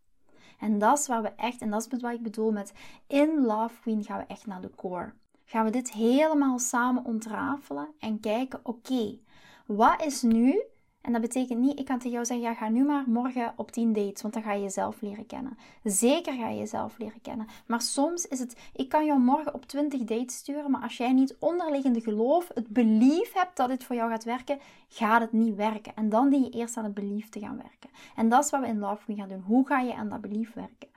En 0.59 0.79
dat 0.79 0.99
is 0.99 1.07
waar 1.07 1.23
we 1.23 1.29
echt, 1.29 1.61
en 1.61 1.71
dat 1.71 1.87
is 1.93 2.01
wat 2.01 2.13
ik 2.13 2.23
bedoel 2.23 2.53
met 2.53 2.73
in 3.07 3.45
Love 3.45 3.81
Queen 3.81 4.05
gaan 4.05 4.19
we 4.19 4.25
echt 4.27 4.47
naar 4.47 4.61
de 4.61 4.71
core. 4.77 5.13
Gaan 5.45 5.65
we 5.65 5.71
dit 5.71 5.93
helemaal 5.93 6.59
samen 6.59 7.05
ontrafelen 7.05 7.89
en 7.99 8.21
kijken, 8.21 8.61
oké, 8.63 9.19
wat 9.67 10.05
is 10.05 10.23
nu 10.23 10.63
en 11.05 11.13
dat 11.13 11.21
betekent 11.21 11.61
niet, 11.61 11.79
ik 11.79 11.85
kan 11.85 11.99
tegen 11.99 12.11
jou 12.11 12.25
zeggen, 12.25 12.47
ja, 12.47 12.55
ga 12.55 12.69
nu 12.69 12.85
maar 12.85 13.05
morgen 13.07 13.53
op 13.57 13.71
10 13.71 13.93
dates, 13.93 14.23
want 14.23 14.35
dan 14.35 14.43
ga 14.43 14.53
je 14.53 14.63
jezelf 14.63 15.01
leren 15.01 15.27
kennen. 15.27 15.59
Zeker 15.83 16.33
ga 16.33 16.49
je 16.49 16.59
jezelf 16.59 16.99
leren 16.99 17.21
kennen. 17.21 17.47
Maar 17.67 17.81
soms 17.81 18.27
is 18.27 18.39
het, 18.39 18.57
ik 18.73 18.89
kan 18.89 19.05
jou 19.05 19.21
morgen 19.21 19.55
op 19.55 19.67
20 19.67 20.05
dates 20.05 20.37
sturen, 20.37 20.71
maar 20.71 20.83
als 20.83 20.97
jij 20.97 21.13
niet 21.13 21.37
onderliggende 21.39 22.01
geloof, 22.01 22.51
het 22.55 22.69
belief 22.69 23.33
hebt 23.33 23.57
dat 23.57 23.69
dit 23.69 23.85
voor 23.85 23.97
jou 23.97 24.11
gaat 24.11 24.25
werken, 24.25 24.59
gaat 24.89 25.21
het 25.21 25.33
niet 25.33 25.55
werken. 25.55 25.97
En 25.97 26.09
dan 26.09 26.31
dien 26.31 26.43
je 26.45 26.51
eerst 26.51 26.77
aan 26.77 26.85
het 26.85 26.95
belief 26.95 27.29
te 27.29 27.41
gaan 27.41 27.57
werken. 27.57 27.91
En 28.17 28.29
dat 28.29 28.45
is 28.45 28.51
wat 28.51 28.61
we 28.61 28.67
in 28.67 28.79
Love 28.79 29.15
gaan 29.15 29.29
doen. 29.29 29.43
Hoe 29.47 29.67
ga 29.67 29.81
je 29.81 29.95
aan 29.95 30.09
dat 30.09 30.21
belief 30.21 30.53
werken? 30.53 30.89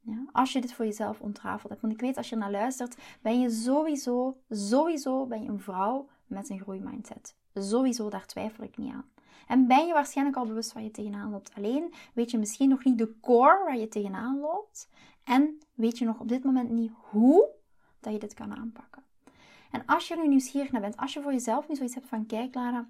Ja, 0.00 0.24
als 0.32 0.52
je 0.52 0.60
dit 0.60 0.72
voor 0.72 0.84
jezelf 0.84 1.20
ontrafeld 1.20 1.68
hebt. 1.68 1.80
Want 1.80 1.92
ik 1.94 2.00
weet, 2.00 2.16
als 2.16 2.28
je 2.28 2.36
naar 2.36 2.50
luistert, 2.50 2.96
ben 3.22 3.40
je 3.40 3.50
sowieso, 3.50 4.36
sowieso 4.48 5.26
ben 5.26 5.42
je 5.42 5.48
een 5.48 5.60
vrouw 5.60 6.08
met 6.26 6.48
een 6.50 6.60
groeimindset. 6.60 7.36
Sowieso, 7.54 8.10
daar 8.10 8.26
twijfel 8.26 8.64
ik 8.64 8.76
niet 8.76 8.92
aan. 8.92 9.08
En 9.46 9.66
ben 9.66 9.86
je 9.86 9.92
waarschijnlijk 9.92 10.36
al 10.36 10.46
bewust 10.46 10.72
waar 10.72 10.82
je 10.82 10.90
tegenaan 10.90 11.30
loopt. 11.30 11.52
Alleen 11.56 11.94
weet 12.14 12.30
je 12.30 12.38
misschien 12.38 12.68
nog 12.68 12.84
niet 12.84 12.98
de 12.98 13.20
core 13.20 13.64
waar 13.64 13.78
je 13.78 13.88
tegenaan 13.88 14.40
loopt. 14.40 14.88
En 15.24 15.58
weet 15.74 15.98
je 15.98 16.04
nog 16.04 16.20
op 16.20 16.28
dit 16.28 16.44
moment 16.44 16.70
niet 16.70 16.92
hoe 16.94 17.48
dat 18.00 18.12
je 18.12 18.18
dit 18.18 18.34
kan 18.34 18.56
aanpakken. 18.56 19.02
En 19.70 19.82
als 19.86 20.08
je 20.08 20.14
er 20.14 20.20
nu 20.20 20.28
nieuwsgierig 20.28 20.70
naar 20.70 20.80
bent, 20.80 20.96
als 20.96 21.12
je 21.12 21.22
voor 21.22 21.32
jezelf 21.32 21.68
nu 21.68 21.74
zoiets 21.74 21.94
hebt 21.94 22.08
van, 22.08 22.26
kijk 22.26 22.54
Lara, 22.54 22.88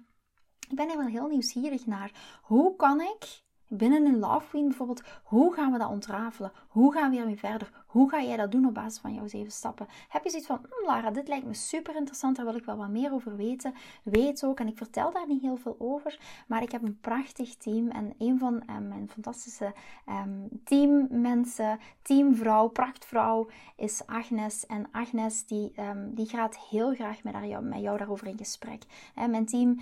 ik 0.69 0.75
ben 0.75 0.89
er 0.89 0.97
wel 0.97 1.07
heel 1.07 1.27
nieuwsgierig 1.27 1.85
naar. 1.85 2.39
Hoe 2.41 2.75
kan 2.75 3.01
ik 3.01 3.43
binnen 3.67 4.05
een 4.05 4.19
Love 4.19 4.47
Queen 4.47 4.67
bijvoorbeeld, 4.67 5.03
hoe 5.23 5.53
gaan 5.53 5.71
we 5.71 5.77
dat 5.77 5.89
ontrafelen? 5.89 6.51
Hoe 6.67 6.93
gaan 6.93 7.11
we 7.11 7.17
ermee 7.17 7.39
verder? 7.39 7.84
Hoe 7.95 8.09
ga 8.09 8.21
jij 8.21 8.37
dat 8.37 8.51
doen 8.51 8.65
op 8.65 8.73
basis 8.73 8.99
van 8.99 9.13
jouw 9.13 9.27
zeven 9.27 9.51
stappen? 9.51 9.87
Heb 10.09 10.23
je 10.23 10.29
zoiets 10.29 10.47
van, 10.47 10.59
hm, 10.69 10.85
Lara, 10.85 11.11
dit 11.11 11.27
lijkt 11.27 11.45
me 11.45 11.53
super 11.53 11.95
interessant, 11.95 12.35
daar 12.35 12.45
wil 12.45 12.55
ik 12.55 12.65
wel 12.65 12.77
wat 12.77 12.89
meer 12.89 13.13
over 13.13 13.35
weten. 13.35 13.73
Weet 14.03 14.43
ook, 14.43 14.59
en 14.59 14.67
ik 14.67 14.77
vertel 14.77 15.11
daar 15.11 15.27
niet 15.27 15.41
heel 15.41 15.57
veel 15.57 15.75
over, 15.79 16.19
maar 16.47 16.61
ik 16.61 16.71
heb 16.71 16.83
een 16.83 16.99
prachtig 16.99 17.55
team. 17.55 17.89
En 17.89 18.13
een 18.17 18.39
van 18.39 18.53
um, 18.53 18.87
mijn 18.87 19.09
fantastische 19.09 19.73
um, 20.09 20.49
teammensen, 20.63 21.79
teamvrouw, 22.01 22.67
prachtvrouw, 22.67 23.47
is 23.75 24.05
Agnes. 24.05 24.65
En 24.65 24.87
Agnes, 24.91 25.45
die, 25.45 25.71
um, 25.79 26.15
die 26.15 26.29
gaat 26.29 26.57
heel 26.57 26.93
graag 26.93 27.23
met, 27.23 27.61
met 27.61 27.81
jou 27.81 27.97
daarover 27.97 28.27
in 28.27 28.37
gesprek. 28.37 28.83
Mijn 29.15 29.45
team, 29.45 29.79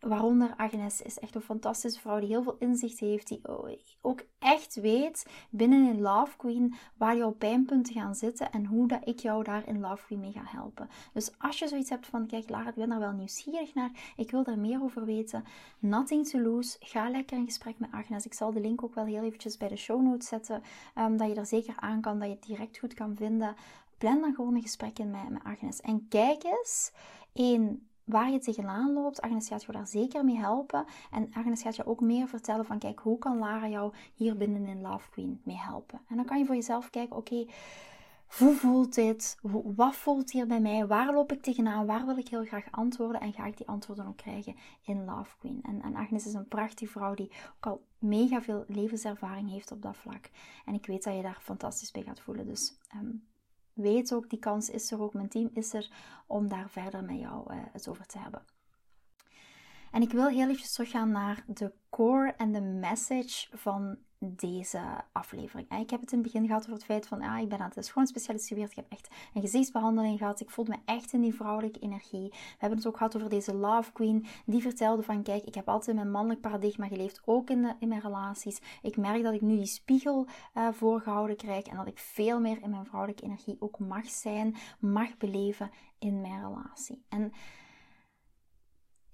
waaronder 0.00 0.54
Agnes, 0.56 1.02
is 1.02 1.18
echt 1.18 1.34
een 1.34 1.40
fantastische 1.40 2.00
vrouw 2.00 2.18
die 2.18 2.28
heel 2.28 2.42
veel 2.42 2.56
inzicht 2.58 2.98
heeft, 2.98 3.28
die 3.28 3.40
ook 4.00 4.22
echt 4.38 4.74
weet 4.74 5.26
binnen 5.50 5.88
een 5.88 6.00
Love 6.00 6.36
Queen 6.36 6.74
waar 6.96 7.16
jouw 7.16 7.29
pijnpunten 7.32 7.94
gaan 7.94 8.14
zitten 8.14 8.52
en 8.52 8.66
hoe 8.66 8.88
dat 8.88 9.08
ik 9.08 9.18
jou 9.18 9.44
daar 9.44 9.68
in 9.68 9.80
Love 9.80 10.04
Queen 10.04 10.20
mee 10.20 10.32
ga 10.32 10.42
helpen. 10.44 10.88
Dus 11.12 11.30
als 11.38 11.58
je 11.58 11.68
zoiets 11.68 11.90
hebt 11.90 12.06
van, 12.06 12.26
kijk 12.26 12.48
Lara, 12.48 12.68
ik 12.68 12.74
ben 12.74 12.88
daar 12.88 12.98
wel 12.98 13.12
nieuwsgierig 13.12 13.74
naar, 13.74 13.90
ik 14.16 14.30
wil 14.30 14.44
daar 14.44 14.58
meer 14.58 14.82
over 14.82 15.04
weten, 15.04 15.44
nothing 15.78 16.28
to 16.28 16.38
lose, 16.38 16.76
ga 16.80 17.10
lekker 17.10 17.36
in 17.36 17.44
gesprek 17.44 17.78
met 17.78 17.92
Agnes. 17.92 18.26
Ik 18.26 18.34
zal 18.34 18.52
de 18.52 18.60
link 18.60 18.84
ook 18.84 18.94
wel 18.94 19.04
heel 19.04 19.22
eventjes 19.22 19.56
bij 19.56 19.68
de 19.68 19.76
show 19.76 20.02
notes 20.02 20.28
zetten, 20.28 20.62
um, 20.98 21.16
dat 21.16 21.28
je 21.28 21.34
er 21.34 21.46
zeker 21.46 21.74
aan 21.76 22.00
kan, 22.00 22.18
dat 22.18 22.28
je 22.28 22.34
het 22.34 22.46
direct 22.46 22.78
goed 22.78 22.94
kan 22.94 23.16
vinden. 23.16 23.54
Plan 23.98 24.20
dan 24.20 24.34
gewoon 24.34 24.54
een 24.54 24.62
gesprek 24.62 24.98
in 24.98 25.10
met, 25.10 25.28
met 25.28 25.44
Agnes. 25.44 25.80
En 25.80 26.06
kijk 26.08 26.44
eens, 26.44 26.92
één, 27.32 27.88
waar 28.10 28.30
je 28.30 28.38
tegenaan 28.38 28.92
loopt. 28.92 29.20
Agnes 29.20 29.48
gaat 29.48 29.64
je 29.64 29.72
daar 29.72 29.86
zeker 29.86 30.24
mee 30.24 30.38
helpen. 30.38 30.84
En 31.10 31.30
Agnes 31.32 31.62
gaat 31.62 31.76
je 31.76 31.86
ook 31.86 32.00
meer 32.00 32.28
vertellen 32.28 32.64
van, 32.64 32.78
kijk, 32.78 32.98
hoe 32.98 33.18
kan 33.18 33.38
Lara 33.38 33.68
jou 33.68 33.92
hier 34.14 34.36
binnen 34.36 34.66
in 34.66 34.80
Love 34.80 35.10
Queen 35.10 35.40
mee 35.44 35.58
helpen? 35.58 36.00
En 36.08 36.16
dan 36.16 36.24
kan 36.24 36.38
je 36.38 36.44
voor 36.44 36.54
jezelf 36.54 36.90
kijken, 36.90 37.16
oké, 37.16 37.46
hoe 38.38 38.54
voelt 38.54 38.94
dit? 38.94 39.38
Wat 39.76 39.96
voelt 39.96 40.30
hier 40.30 40.46
bij 40.46 40.60
mij? 40.60 40.86
Waar 40.86 41.12
loop 41.12 41.32
ik 41.32 41.42
tegenaan? 41.42 41.86
Waar 41.86 42.06
wil 42.06 42.18
ik 42.18 42.28
heel 42.28 42.44
graag 42.44 42.70
antwoorden? 42.70 43.20
En 43.20 43.32
ga 43.32 43.46
ik 43.46 43.56
die 43.56 43.66
antwoorden 43.66 44.06
ook 44.06 44.16
krijgen 44.16 44.56
in 44.82 45.04
Love 45.04 45.36
Queen? 45.38 45.62
En, 45.62 45.94
Agnes 45.94 46.26
is 46.26 46.32
een 46.32 46.48
prachtige 46.48 46.90
vrouw 46.90 47.14
die 47.14 47.30
ook 47.56 47.66
al 47.66 47.84
mega 47.98 48.42
veel 48.42 48.64
levenservaring 48.68 49.50
heeft 49.50 49.72
op 49.72 49.82
dat 49.82 49.96
vlak. 49.96 50.30
En 50.64 50.74
ik 50.74 50.86
weet 50.86 51.04
dat 51.04 51.16
je 51.16 51.22
daar 51.22 51.38
fantastisch 51.40 51.90
bij 51.90 52.02
gaat 52.02 52.20
voelen. 52.20 52.46
Dus 52.46 52.78
um, 52.94 53.28
weet 53.72 54.12
ook, 54.12 54.30
die 54.30 54.38
kans 54.38 54.70
is 54.70 54.90
er 54.90 55.02
ook. 55.02 55.14
Mijn 55.14 55.28
team 55.28 55.50
is 55.52 55.74
er 55.74 55.90
om 56.26 56.48
daar 56.48 56.70
verder 56.70 57.04
met 57.04 57.18
jou 57.18 57.54
het 57.54 57.88
over 57.88 58.06
te 58.06 58.18
hebben. 58.18 58.42
En 59.90 60.02
ik 60.02 60.12
wil 60.12 60.28
heel 60.28 60.48
even 60.48 60.70
teruggaan 60.70 61.10
naar 61.10 61.44
de 61.46 61.72
core 61.90 62.34
en 62.36 62.52
de 62.52 62.60
message 62.60 63.48
van 63.52 63.98
deze 64.18 64.80
aflevering. 65.12 65.78
Ik 65.78 65.90
heb 65.90 66.00
het 66.00 66.12
in 66.12 66.18
het 66.18 66.32
begin 66.32 66.46
gehad 66.46 66.62
over 66.62 66.72
het 66.72 66.84
feit 66.84 67.06
van, 67.06 67.20
ja, 67.20 67.38
ik 67.38 67.48
ben 67.48 67.58
aan 67.58 67.70
het 67.74 67.86
schoonspecialiseerd. 67.86 68.70
Ik 68.70 68.76
heb 68.76 68.86
echt 68.88 69.08
een 69.34 69.40
gezichtsbehandeling 69.40 70.18
gehad. 70.18 70.40
Ik 70.40 70.50
voelde 70.50 70.70
me 70.70 70.76
echt 70.84 71.12
in 71.12 71.20
die 71.20 71.34
vrouwelijke 71.34 71.78
energie. 71.78 72.28
We 72.30 72.56
hebben 72.58 72.78
het 72.78 72.86
ook 72.86 72.96
gehad 72.96 73.16
over 73.16 73.28
deze 73.28 73.54
Love 73.54 73.92
Queen. 73.92 74.26
Die 74.46 74.62
vertelde 74.62 75.02
van, 75.02 75.22
kijk, 75.22 75.44
ik 75.44 75.54
heb 75.54 75.68
altijd 75.68 75.96
mijn 75.96 76.10
mannelijk 76.10 76.40
paradigma 76.40 76.86
geleefd. 76.86 77.22
Ook 77.24 77.50
in, 77.50 77.62
de, 77.62 77.74
in 77.78 77.88
mijn 77.88 78.00
relaties. 78.00 78.60
Ik 78.82 78.96
merk 78.96 79.22
dat 79.22 79.34
ik 79.34 79.40
nu 79.40 79.56
die 79.56 79.66
spiegel 79.66 80.26
uh, 80.54 80.68
voorgehouden 80.72 81.36
krijg. 81.36 81.66
En 81.66 81.76
dat 81.76 81.86
ik 81.86 81.98
veel 81.98 82.40
meer 82.40 82.62
in 82.62 82.70
mijn 82.70 82.86
vrouwelijke 82.86 83.24
energie 83.24 83.56
ook 83.58 83.78
mag 83.78 84.08
zijn. 84.08 84.56
Mag 84.78 85.16
beleven 85.16 85.70
in 85.98 86.20
mijn 86.20 86.40
relatie. 86.46 87.04
En 87.08 87.32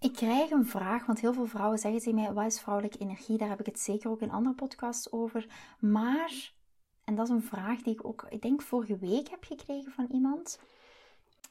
ik 0.01 0.13
krijg 0.13 0.51
een 0.51 0.67
vraag, 0.67 1.07
want 1.07 1.21
heel 1.21 1.33
veel 1.33 1.47
vrouwen 1.47 1.79
zeggen 1.79 2.01
tegen 2.01 2.15
mij: 2.15 2.33
wat 2.33 2.47
is 2.47 2.61
vrouwelijke 2.61 2.99
energie? 2.99 3.39
Daar 3.39 3.49
heb 3.49 3.61
ik 3.61 3.67
het 3.67 3.81
zeker 3.81 4.11
ook 4.11 4.21
in 4.21 4.31
andere 4.31 4.55
podcasts 4.55 5.13
over. 5.13 5.47
Maar, 5.81 6.53
en 7.05 7.15
dat 7.15 7.29
is 7.29 7.35
een 7.35 7.43
vraag 7.43 7.83
die 7.83 7.93
ik 7.93 8.05
ook, 8.05 8.27
ik 8.29 8.43
denk, 8.43 8.63
vorige 8.63 8.97
week 8.97 9.29
heb 9.29 9.45
gekregen 9.45 9.93
van 9.93 10.07
iemand. 10.11 10.61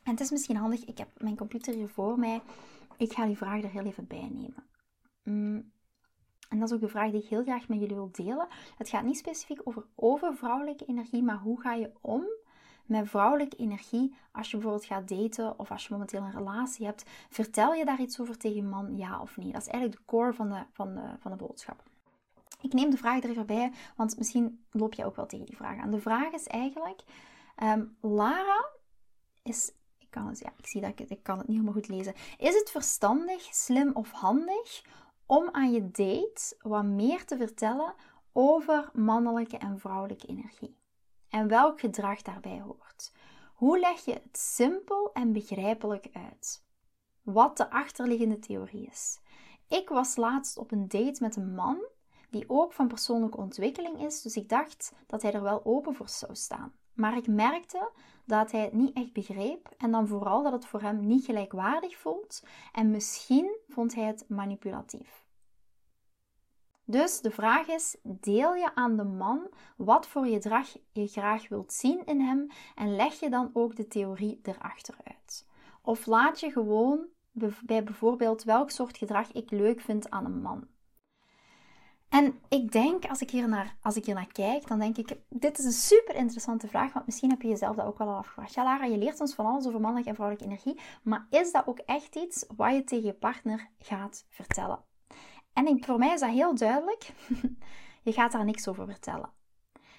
En 0.04 0.12
het 0.12 0.20
is 0.20 0.32
misschien 0.32 0.56
handig, 0.56 0.86
ik 0.86 0.98
heb 0.98 1.10
mijn 1.18 1.38
computer 1.38 1.74
hier 1.74 1.90
voor 1.90 2.20
mij. 2.20 2.42
Ik 2.98 3.14
ga 3.14 3.26
die 3.26 3.38
vraag 3.38 3.64
er 3.64 3.70
heel 3.70 3.86
even 3.86 4.08
bij 4.08 4.30
nemen. 4.34 4.64
Mm, 5.24 5.72
en 6.50 6.60
dat 6.60 6.70
is 6.70 6.76
ook 6.76 6.82
de 6.82 6.88
vraag 6.88 7.12
die 7.12 7.22
ik 7.22 7.30
heel 7.30 7.44
graag 7.44 7.68
met 7.68 7.80
jullie 7.80 7.96
wil 7.96 8.12
delen. 8.12 8.48
Het 8.78 8.90
gaat 8.90 9.04
niet 9.04 9.18
specifiek 9.18 9.62
over, 9.64 9.86
over 9.96 10.36
vrouwelijke 10.36 10.86
energie, 10.86 11.24
maar 11.24 11.38
hoe 11.38 11.62
ga 11.62 11.74
je 11.74 11.92
om 12.02 12.24
met 12.86 13.10
vrouwelijke 13.10 13.56
energie 13.56 14.16
als 14.32 14.52
je 14.52 14.58
bijvoorbeeld 14.58 14.86
gaat 14.86 15.08
daten 15.08 15.60
of 15.60 15.72
als 15.72 15.84
je 15.84 15.94
momenteel 15.94 16.22
een 16.22 16.32
relatie 16.32 16.86
hebt? 16.86 17.04
Vertel 17.30 17.74
je 17.74 17.86
daar 17.86 18.00
iets 18.00 18.20
over 18.20 18.38
tegen 18.38 18.70
man, 18.70 18.98
ja 18.98 19.22
of 19.22 19.38
nee? 19.38 19.52
Dat 19.52 19.62
is 19.62 19.68
eigenlijk 19.68 20.02
de 20.02 20.06
core 20.06 20.34
van 20.34 20.50
de, 20.50 20.64
van 20.72 20.96
de, 20.96 21.16
van 21.20 21.32
de 21.32 21.38
boodschap. 21.38 21.84
Ik 22.62 22.74
neem 22.74 22.90
de 22.90 22.98
vraag 22.98 23.24
er 23.24 23.30
even 23.30 23.46
bij, 23.46 23.72
want 23.96 24.18
misschien 24.18 24.66
loop 24.72 24.94
je 24.94 25.06
ook 25.06 25.16
wel 25.16 25.26
tegen 25.26 25.46
die 25.46 25.56
vraag 25.56 25.80
aan. 25.80 25.92
De 25.92 26.02
vraag 26.02 26.32
is 26.32 26.48
eigenlijk, 26.48 27.04
ehm, 27.56 27.86
Lara 28.02 28.70
is 29.44 29.74
ik 29.98 30.12
kan 30.22 30.28
het, 30.28 30.40
ja, 30.40 30.54
ik 30.58 30.68
zie 30.68 30.82
dat 30.82 30.90
ik, 30.90 31.10
ik 31.10 31.24
kan 31.24 31.38
het 31.38 31.48
niet 31.48 31.58
helemaal 31.58 31.82
goed 31.82 31.88
lezen. 31.88 32.14
Is 32.38 32.54
het 32.54 32.72
verstandig, 32.72 33.42
slim 33.42 33.92
of 33.94 34.12
handig 34.12 34.84
om 35.26 35.50
aan 35.52 35.72
je 35.72 35.92
date 35.92 36.58
wat 36.62 36.84
meer 36.84 37.26
te 37.26 37.38
vertellen 37.38 37.94
over 38.34 38.90
mannelijke 38.94 39.58
en 39.58 39.80
vrouwelijke 39.80 40.28
energie? 40.28 40.76
En 41.36 41.48
welk 41.48 41.80
gedrag 41.80 42.22
daarbij 42.22 42.62
hoort. 42.62 43.12
Hoe 43.54 43.80
leg 43.80 44.06
je 44.06 44.14
het 44.14 44.38
simpel 44.38 45.12
en 45.14 45.34
begrijpelijk 45.34 46.10
uit? 46.14 46.64
Wat 47.22 47.58
de 47.58 47.70
achterliggende 47.70 48.40
theorie 48.40 48.88
is. 48.92 49.20
Ik 49.68 49.90
was 49.90 50.16
laatst 50.16 50.58
op 50.58 50.72
een 50.72 50.88
date 50.88 51.24
met 51.24 51.36
een 51.36 51.56
man 51.56 51.78
die 52.30 52.44
ook 52.48 52.74
van 52.74 52.88
persoonlijke 52.88 53.38
ontwikkeling 53.38 54.02
is, 54.02 54.22
dus 54.22 54.36
ik 54.36 54.50
dacht 54.50 54.94
dat 55.08 55.22
hij 55.22 55.34
er 55.34 55.42
wel 55.42 55.66
open 55.66 55.96
voor 55.96 56.10
zou 56.10 56.36
staan. 56.36 56.74
Maar 56.94 57.18
ik 57.18 57.28
merkte 57.28 57.92
dat 58.26 58.52
hij 58.52 58.62
het 58.62 58.74
niet 58.74 58.96
echt 58.96 59.14
begreep 59.14 59.70
en 59.78 59.92
dan 59.92 60.08
vooral 60.08 60.44
dat 60.44 60.52
het 60.52 60.66
voor 60.66 60.82
hem 60.82 61.06
niet 61.06 61.26
gelijkwaardig 61.26 61.98
voelt 61.98 62.44
en 62.72 62.92
misschien 62.92 63.58
vond 63.68 63.96
hij 63.96 64.04
het 64.04 64.26
manipulatief. 64.28 65.25
Dus 66.86 67.22
de 67.22 67.32
vraag 67.32 67.68
is: 67.68 67.98
deel 68.04 68.56
je 68.56 68.76
aan 68.76 68.98
de 68.98 69.04
man 69.04 69.50
wat 69.78 70.08
voor 70.08 70.26
gedrag 70.26 70.78
je 70.92 71.08
graag 71.08 71.50
wilt 71.50 71.74
zien 71.74 72.06
in 72.06 72.22
hem 72.22 72.48
en 72.76 72.96
leg 72.96 73.20
je 73.20 73.30
dan 73.30 73.50
ook 73.54 73.76
de 73.76 73.88
theorie 73.88 74.40
erachter 74.44 74.96
uit? 75.04 75.48
Of 75.82 76.06
laat 76.06 76.40
je 76.40 76.52
gewoon 76.52 77.06
bij 77.66 77.84
bijvoorbeeld 77.84 78.44
welk 78.44 78.70
soort 78.70 78.98
gedrag 78.98 79.32
ik 79.32 79.52
leuk 79.52 79.82
vind 79.82 80.10
aan 80.10 80.26
een 80.26 80.42
man? 80.42 80.68
En 82.10 82.40
ik 82.50 82.72
denk, 82.72 83.06
als 83.06 83.22
ik, 83.22 83.30
hier 83.30 83.48
naar, 83.48 83.76
als 83.82 83.96
ik 83.96 84.06
hier 84.06 84.16
naar 84.16 84.32
kijk, 84.32 84.68
dan 84.68 84.80
denk 84.80 84.98
ik, 84.98 85.18
dit 85.30 85.58
is 85.58 85.66
een 85.66 85.72
super 85.72 86.16
interessante 86.16 86.68
vraag, 86.68 86.94
want 86.94 87.06
misschien 87.06 87.30
heb 87.30 87.42
je 87.42 87.48
jezelf 87.48 87.76
dat 87.76 87.86
ook 87.86 87.98
wel 87.98 88.08
al 88.08 88.18
afgevraagd. 88.18 88.54
Ja, 88.54 88.64
Lara, 88.64 88.86
je 88.86 88.98
leert 88.98 89.20
ons 89.20 89.34
van 89.34 89.46
alles 89.46 89.68
over 89.68 89.80
mannelijke 89.80 90.10
en 90.10 90.16
vrouwelijke 90.16 90.52
energie, 90.52 90.80
maar 91.04 91.28
is 91.30 91.52
dat 91.52 91.68
ook 91.68 91.80
echt 91.80 92.16
iets 92.16 92.46
wat 92.56 92.74
je 92.74 92.84
tegen 92.84 93.06
je 93.06 93.14
partner 93.14 93.70
gaat 93.80 94.26
vertellen? 94.30 94.80
En 95.56 95.84
voor 95.84 95.98
mij 95.98 96.14
is 96.14 96.20
dat 96.20 96.30
heel 96.30 96.56
duidelijk. 96.56 97.14
je 98.04 98.12
gaat 98.12 98.32
daar 98.32 98.46
niks 98.46 98.68
over 98.68 98.86
vertellen. 98.86 99.30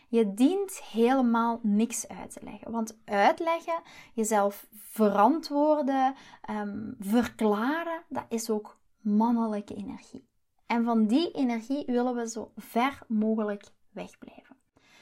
Je 0.09 0.35
dient 0.35 0.83
helemaal 0.83 1.61
niks 1.63 2.09
uit 2.09 2.33
te 2.33 2.41
leggen. 2.43 2.71
Want 2.71 2.99
uitleggen, 3.05 3.83
jezelf 4.13 4.67
verantwoorden, 4.75 6.15
um, 6.51 6.97
verklaren, 6.99 8.03
dat 8.09 8.25
is 8.29 8.51
ook 8.51 8.79
mannelijke 9.01 9.75
energie. 9.75 10.29
En 10.67 10.85
van 10.85 11.07
die 11.07 11.31
energie 11.31 11.85
willen 11.87 12.15
we 12.15 12.29
zo 12.29 12.53
ver 12.57 12.99
mogelijk 13.09 13.65
wegblijven. 13.91 14.57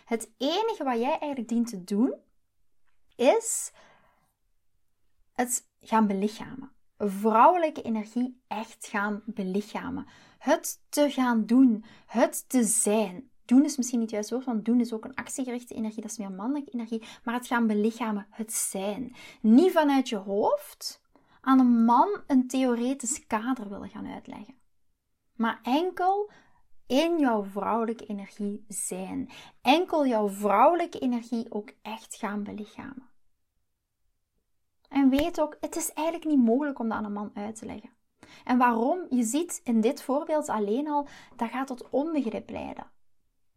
Het 0.04 0.34
enige 0.38 0.84
wat 0.84 0.98
jij 0.98 1.18
eigenlijk 1.18 1.48
dient 1.48 1.68
te 1.68 1.84
doen, 1.84 2.14
is 3.16 3.72
het 5.32 5.68
gaan 5.80 6.06
belichamen. 6.06 6.72
Vrouwelijke 6.98 7.82
energie 7.82 8.42
echt 8.46 8.86
gaan 8.86 9.22
belichamen. 9.24 10.06
Het 10.44 10.80
te 10.88 11.10
gaan 11.10 11.46
doen. 11.46 11.84
Het 12.06 12.48
te 12.48 12.64
zijn. 12.64 13.30
Doen 13.44 13.64
is 13.64 13.76
misschien 13.76 13.98
niet 13.98 14.10
juist 14.10 14.30
woord, 14.30 14.44
want 14.44 14.64
doen 14.64 14.80
is 14.80 14.92
ook 14.92 15.04
een 15.04 15.14
actiegerichte 15.14 15.74
energie. 15.74 16.02
Dat 16.02 16.10
is 16.10 16.18
meer 16.18 16.32
mannelijke 16.32 16.70
energie. 16.70 17.02
Maar 17.22 17.34
het 17.34 17.46
gaan 17.46 17.66
belichamen. 17.66 18.26
Het 18.30 18.52
zijn. 18.52 19.14
Niet 19.40 19.72
vanuit 19.72 20.08
je 20.08 20.16
hoofd 20.16 21.02
aan 21.40 21.58
een 21.58 21.84
man 21.84 22.20
een 22.26 22.46
theoretisch 22.46 23.26
kader 23.26 23.68
willen 23.68 23.88
gaan 23.88 24.06
uitleggen. 24.06 24.54
Maar 25.34 25.60
enkel 25.62 26.30
in 26.86 27.18
jouw 27.18 27.44
vrouwelijke 27.44 28.06
energie 28.06 28.64
zijn. 28.68 29.30
Enkel 29.62 30.06
jouw 30.06 30.28
vrouwelijke 30.28 30.98
energie 30.98 31.52
ook 31.52 31.72
echt 31.82 32.16
gaan 32.16 32.42
belichamen. 32.42 33.10
En 34.88 35.08
weet 35.08 35.40
ook, 35.40 35.56
het 35.60 35.76
is 35.76 35.92
eigenlijk 35.92 36.28
niet 36.28 36.44
mogelijk 36.44 36.78
om 36.78 36.88
dat 36.88 36.98
aan 36.98 37.04
een 37.04 37.12
man 37.12 37.30
uit 37.34 37.56
te 37.56 37.66
leggen. 37.66 37.90
En 38.44 38.58
waarom? 38.58 39.06
Je 39.10 39.22
ziet 39.22 39.60
in 39.64 39.80
dit 39.80 40.02
voorbeeld 40.02 40.48
alleen 40.48 40.88
al, 40.88 41.06
dat 41.36 41.50
gaat 41.50 41.66
tot 41.66 41.90
onbegrip 41.90 42.50
leiden. 42.50 42.86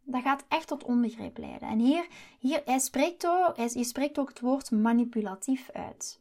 Dat 0.02 0.22
gaat 0.22 0.44
echt 0.48 0.66
tot 0.66 0.84
onbegrip 0.84 1.38
leiden. 1.38 1.68
En 1.68 1.78
hier, 1.78 2.06
hier 2.38 2.62
hij 2.64 2.78
spreekt 2.78 3.26
ook, 3.26 3.56
je 3.56 3.84
spreekt 3.84 4.18
ook 4.18 4.28
het 4.28 4.40
woord 4.40 4.70
manipulatief 4.70 5.70
uit. 5.70 6.20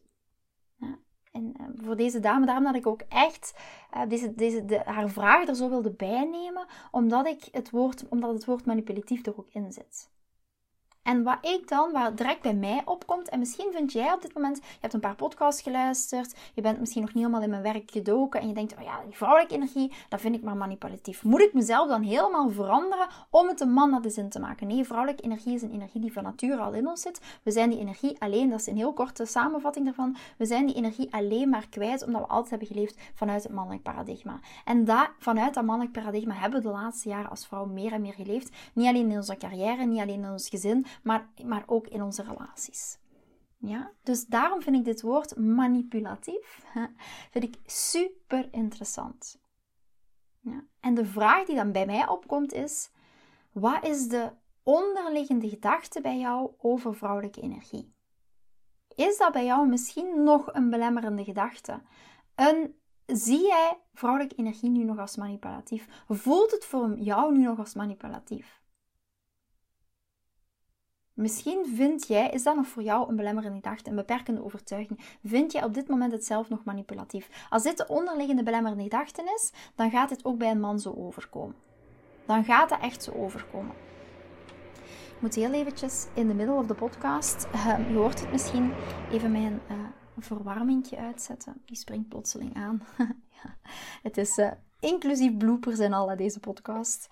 Ja. 0.75 0.97
En 1.31 1.53
uh, 1.59 1.67
voor 1.85 1.95
deze 1.95 2.19
dame, 2.19 2.45
daarom 2.45 2.63
dat 2.63 2.75
ik 2.75 2.87
ook 2.87 3.01
echt 3.09 3.53
uh, 3.95 4.01
deze, 4.07 4.35
deze, 4.35 4.65
de, 4.65 4.81
haar 4.85 5.09
vraag 5.09 5.47
er 5.47 5.55
zo 5.55 5.69
wilde 5.69 5.91
bijnemen, 5.91 6.65
omdat, 6.91 7.27
ik 7.27 7.47
het 7.51 7.69
woord, 7.69 8.07
omdat 8.09 8.33
het 8.33 8.45
woord 8.45 8.65
manipulatief 8.65 9.25
er 9.25 9.37
ook 9.37 9.49
in 9.49 9.71
zit. 9.71 10.09
En 11.07 11.23
wat 11.23 11.37
ik 11.41 11.67
dan, 11.67 11.91
wat 11.91 12.17
direct 12.17 12.41
bij 12.41 12.53
mij 12.53 12.81
opkomt, 12.85 13.29
en 13.29 13.39
misschien 13.39 13.71
vind 13.73 13.91
jij 13.91 14.13
op 14.13 14.21
dit 14.21 14.33
moment, 14.33 14.57
je 14.57 14.77
hebt 14.81 14.93
een 14.93 14.99
paar 14.99 15.15
podcasts 15.15 15.61
geluisterd, 15.61 16.35
je 16.53 16.61
bent 16.61 16.79
misschien 16.79 17.01
nog 17.01 17.13
niet 17.13 17.23
helemaal 17.23 17.43
in 17.43 17.49
mijn 17.49 17.61
werk 17.61 17.91
gedoken 17.91 18.41
en 18.41 18.47
je 18.47 18.53
denkt, 18.53 18.75
oh 18.77 18.83
ja, 18.83 19.01
die 19.05 19.15
vrouwelijke 19.15 19.55
energie, 19.55 19.93
dat 20.09 20.21
vind 20.21 20.35
ik 20.35 20.41
maar 20.41 20.55
manipulatief. 20.55 21.23
Moet 21.23 21.41
ik 21.41 21.53
mezelf 21.53 21.87
dan 21.87 22.01
helemaal 22.01 22.49
veranderen 22.49 23.07
om 23.29 23.47
het 23.47 23.61
een 23.61 23.71
man 23.71 23.89
naar 23.89 24.01
de 24.01 24.09
zin 24.09 24.29
te 24.29 24.39
maken? 24.39 24.67
Nee, 24.67 24.83
vrouwelijke 24.83 25.23
energie 25.23 25.53
is 25.53 25.61
een 25.61 25.71
energie 25.71 26.01
die 26.01 26.13
van 26.13 26.23
nature 26.23 26.61
al 26.61 26.73
in 26.73 26.87
ons 26.87 27.01
zit. 27.01 27.21
We 27.43 27.51
zijn 27.51 27.69
die 27.69 27.79
energie 27.79 28.21
alleen, 28.21 28.49
dat 28.49 28.59
is 28.59 28.67
een 28.67 28.75
heel 28.75 28.93
korte 28.93 29.25
samenvatting 29.25 29.85
daarvan, 29.85 30.17
we 30.37 30.45
zijn 30.45 30.65
die 30.65 30.75
energie 30.75 31.13
alleen 31.13 31.49
maar 31.49 31.67
kwijt 31.69 32.05
omdat 32.05 32.21
we 32.21 32.27
altijd 32.27 32.49
hebben 32.49 32.67
geleefd 32.67 32.97
vanuit 33.13 33.43
het 33.43 33.51
mannelijk 33.51 33.83
paradigma. 33.83 34.39
En 34.65 34.85
dat, 34.85 35.09
vanuit 35.19 35.53
dat 35.53 35.65
mannelijk 35.65 35.93
paradigma 35.93 36.33
hebben 36.33 36.61
we 36.61 36.67
de 36.67 36.73
laatste 36.73 37.09
jaren 37.09 37.29
als 37.29 37.47
vrouw 37.47 37.65
meer 37.65 37.93
en 37.93 38.01
meer 38.01 38.13
geleefd. 38.13 38.55
Niet 38.73 38.87
alleen 38.87 39.09
in 39.09 39.17
onze 39.17 39.37
carrière, 39.37 39.85
niet 39.85 40.01
alleen 40.01 40.23
in 40.23 40.31
ons 40.31 40.49
gezin, 40.49 40.85
maar, 41.03 41.29
maar 41.45 41.63
ook 41.65 41.87
in 41.87 42.01
onze 42.01 42.23
relaties. 42.23 42.99
Ja? 43.57 43.91
Dus 44.03 44.25
daarom 44.25 44.61
vind 44.61 44.75
ik 44.75 44.85
dit 44.85 45.01
woord 45.01 45.37
manipulatief 45.37 46.65
vind 47.31 47.43
ik 47.43 47.57
super 47.65 48.47
interessant. 48.51 49.39
Ja? 50.39 50.63
En 50.79 50.93
de 50.93 51.05
vraag 51.05 51.45
die 51.45 51.55
dan 51.55 51.71
bij 51.71 51.85
mij 51.85 52.07
opkomt 52.07 52.53
is: 52.53 52.91
wat 53.51 53.83
is 53.83 54.07
de 54.07 54.31
onderliggende 54.63 55.49
gedachte 55.49 56.01
bij 56.01 56.19
jou 56.19 56.51
over 56.57 56.95
vrouwelijke 56.95 57.41
energie? 57.41 57.95
Is 58.95 59.17
dat 59.17 59.31
bij 59.31 59.45
jou 59.45 59.67
misschien 59.67 60.23
nog 60.23 60.53
een 60.53 60.69
belemmerende 60.69 61.23
gedachte? 61.23 61.81
Een, 62.35 62.75
zie 63.05 63.41
jij 63.47 63.79
vrouwelijke 63.93 64.35
energie 64.35 64.69
nu 64.69 64.83
nog 64.83 64.99
als 64.99 65.15
manipulatief? 65.15 66.03
Voelt 66.07 66.51
het 66.51 66.65
voor 66.65 66.97
jou 66.99 67.37
nu 67.37 67.43
nog 67.43 67.59
als 67.59 67.73
manipulatief? 67.73 68.61
Misschien 71.17 71.65
vind 71.75 72.07
jij, 72.07 72.29
is 72.29 72.43
dat 72.43 72.55
nog 72.55 72.67
voor 72.67 72.83
jou 72.83 73.09
een 73.09 73.15
belemmerende 73.15 73.55
gedachte, 73.55 73.89
een 73.89 73.95
beperkende 73.95 74.43
overtuiging? 74.43 74.99
Vind 75.23 75.51
jij 75.51 75.63
op 75.63 75.73
dit 75.73 75.87
moment 75.87 76.11
het 76.11 76.25
zelf 76.25 76.49
nog 76.49 76.63
manipulatief? 76.63 77.47
Als 77.49 77.63
dit 77.63 77.77
de 77.77 77.87
onderliggende 77.87 78.43
belemmerende 78.43 78.83
gedachte 78.83 79.33
is, 79.35 79.51
dan 79.75 79.91
gaat 79.91 80.09
dit 80.09 80.25
ook 80.25 80.37
bij 80.37 80.51
een 80.51 80.59
man 80.59 80.79
zo 80.79 80.93
overkomen. 80.97 81.55
Dan 82.25 82.43
gaat 82.43 82.69
dat 82.69 82.79
echt 82.79 83.03
zo 83.03 83.11
overkomen. 83.11 83.75
Ik 85.15 85.21
moet 85.21 85.35
heel 85.35 85.53
eventjes 85.53 86.07
in 86.13 86.27
de 86.27 86.33
middle 86.33 86.55
of 86.55 86.65
de 86.65 86.73
podcast, 86.73 87.47
uh, 87.55 87.89
je 87.89 87.95
hoort 87.95 88.19
het 88.19 88.31
misschien, 88.31 88.73
even 89.11 89.31
mijn 89.31 89.61
uh, 89.71 89.77
verwarmingje 90.17 90.97
uitzetten. 90.97 91.61
Die 91.65 91.77
springt 91.77 92.09
plotseling 92.09 92.55
aan. 92.55 92.81
ja, 93.43 93.55
het 94.03 94.17
is 94.17 94.37
uh, 94.37 94.51
inclusief 94.79 95.37
bloopers 95.37 95.79
en 95.79 95.93
al 95.93 96.15
deze 96.15 96.39
podcast. 96.39 97.07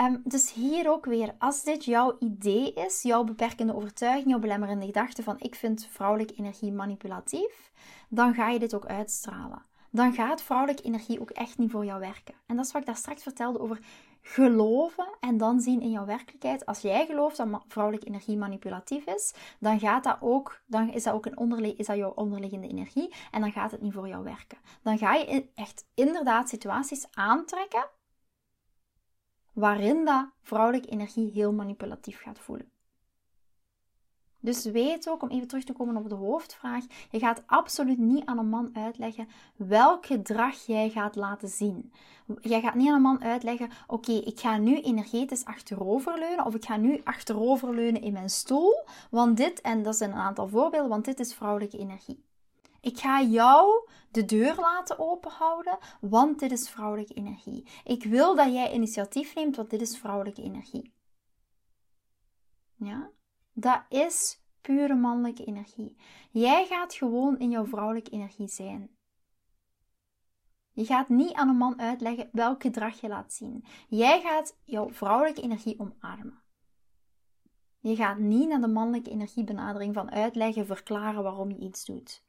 Um, 0.00 0.20
dus 0.24 0.52
hier 0.52 0.90
ook 0.90 1.04
weer, 1.04 1.34
als 1.38 1.62
dit 1.62 1.84
jouw 1.84 2.16
idee 2.18 2.72
is, 2.72 3.02
jouw 3.02 3.24
beperkende 3.24 3.74
overtuiging, 3.74 4.30
jouw 4.30 4.38
belemmerende 4.38 4.86
gedachte 4.86 5.22
van 5.22 5.36
ik 5.38 5.54
vind 5.54 5.86
vrouwelijke 5.90 6.34
energie 6.34 6.72
manipulatief, 6.72 7.72
dan 8.08 8.34
ga 8.34 8.48
je 8.48 8.58
dit 8.58 8.74
ook 8.74 8.86
uitstralen. 8.86 9.62
Dan 9.90 10.12
gaat 10.12 10.42
vrouwelijke 10.42 10.82
energie 10.82 11.20
ook 11.20 11.30
echt 11.30 11.58
niet 11.58 11.70
voor 11.70 11.84
jou 11.84 12.00
werken. 12.00 12.34
En 12.46 12.56
dat 12.56 12.66
is 12.66 12.72
wat 12.72 12.80
ik 12.80 12.86
daar 12.86 12.96
straks 12.96 13.22
vertelde 13.22 13.60
over 13.60 13.78
geloven 14.22 15.08
en 15.20 15.36
dan 15.36 15.60
zien 15.60 15.80
in 15.80 15.90
jouw 15.90 16.04
werkelijkheid. 16.06 16.66
Als 16.66 16.80
jij 16.80 17.06
gelooft 17.06 17.36
dat 17.36 17.62
vrouwelijke 17.68 18.06
energie 18.06 18.36
manipulatief 18.36 19.04
is, 19.04 19.34
dan 19.60 19.78
gaat 19.78 20.04
dat 20.04 20.16
ook, 20.20 20.60
dan 20.66 20.92
is 20.92 21.02
dat 21.02 21.14
ook 21.14 21.26
een 21.26 21.76
is 21.76 21.86
dat 21.86 21.96
jouw 21.96 22.12
onderliggende 22.14 22.68
energie 22.68 23.14
en 23.30 23.40
dan 23.40 23.52
gaat 23.52 23.70
het 23.70 23.80
niet 23.80 23.92
voor 23.92 24.08
jou 24.08 24.24
werken. 24.24 24.58
Dan 24.82 24.98
ga 24.98 25.14
je 25.14 25.50
echt 25.54 25.86
inderdaad 25.94 26.48
situaties 26.48 27.06
aantrekken 27.10 27.88
waarin 29.58 30.04
dat 30.04 30.26
vrouwelijke 30.42 30.88
energie 30.88 31.30
heel 31.30 31.52
manipulatief 31.52 32.20
gaat 32.20 32.38
voelen. 32.38 32.70
Dus 34.40 34.64
weet 34.64 35.08
ook, 35.08 35.22
om 35.22 35.28
even 35.28 35.48
terug 35.48 35.64
te 35.64 35.72
komen 35.72 35.96
op 35.96 36.08
de 36.08 36.14
hoofdvraag, 36.14 36.84
je 37.10 37.18
gaat 37.18 37.42
absoluut 37.46 37.98
niet 37.98 38.24
aan 38.24 38.38
een 38.38 38.48
man 38.48 38.70
uitleggen 38.76 39.28
welk 39.56 40.06
gedrag 40.06 40.66
jij 40.66 40.90
gaat 40.90 41.16
laten 41.16 41.48
zien. 41.48 41.92
Jij 42.40 42.60
gaat 42.60 42.74
niet 42.74 42.88
aan 42.88 42.94
een 42.94 43.02
man 43.02 43.22
uitleggen, 43.22 43.70
oké, 43.86 44.12
ik 44.12 44.40
ga 44.40 44.56
nu 44.56 44.80
energetisch 44.80 45.44
achteroverleunen 45.44 46.44
of 46.44 46.54
ik 46.54 46.64
ga 46.64 46.76
nu 46.76 47.00
achteroverleunen 47.04 48.02
in 48.02 48.12
mijn 48.12 48.30
stoel, 48.30 48.84
want 49.10 49.36
dit, 49.36 49.60
en 49.60 49.82
dat 49.82 49.96
zijn 49.96 50.10
een 50.10 50.16
aantal 50.16 50.48
voorbeelden, 50.48 50.90
want 50.90 51.04
dit 51.04 51.20
is 51.20 51.34
vrouwelijke 51.34 51.78
energie. 51.78 52.27
Ik 52.88 52.98
ga 52.98 53.22
jou 53.22 53.88
de 54.10 54.24
deur 54.24 54.54
laten 54.54 54.98
openhouden, 54.98 55.78
want 56.00 56.38
dit 56.38 56.52
is 56.52 56.70
vrouwelijke 56.70 57.14
energie. 57.14 57.66
Ik 57.84 58.04
wil 58.04 58.34
dat 58.34 58.52
jij 58.52 58.72
initiatief 58.72 59.34
neemt, 59.34 59.56
want 59.56 59.70
dit 59.70 59.80
is 59.80 59.98
vrouwelijke 59.98 60.42
energie. 60.42 60.94
Ja? 62.74 63.10
Dat 63.52 63.82
is 63.88 64.42
pure 64.60 64.94
mannelijke 64.94 65.44
energie. 65.44 65.96
Jij 66.30 66.66
gaat 66.66 66.94
gewoon 66.94 67.38
in 67.38 67.50
jouw 67.50 67.66
vrouwelijke 67.66 68.10
energie 68.10 68.48
zijn. 68.48 68.90
Je 70.72 70.84
gaat 70.84 71.08
niet 71.08 71.32
aan 71.32 71.48
een 71.48 71.56
man 71.56 71.80
uitleggen 71.80 72.28
welk 72.32 72.62
gedrag 72.62 73.00
je 73.00 73.08
laat 73.08 73.32
zien. 73.32 73.64
Jij 73.88 74.20
gaat 74.20 74.58
jouw 74.64 74.90
vrouwelijke 74.90 75.42
energie 75.42 75.78
omarmen. 75.78 76.42
Je 77.78 77.96
gaat 77.96 78.18
niet 78.18 78.48
naar 78.48 78.60
de 78.60 78.68
mannelijke 78.68 79.10
energiebenadering 79.10 79.94
van 79.94 80.10
uitleggen, 80.10 80.66
verklaren 80.66 81.22
waarom 81.22 81.50
je 81.50 81.58
iets 81.58 81.84
doet. 81.84 82.26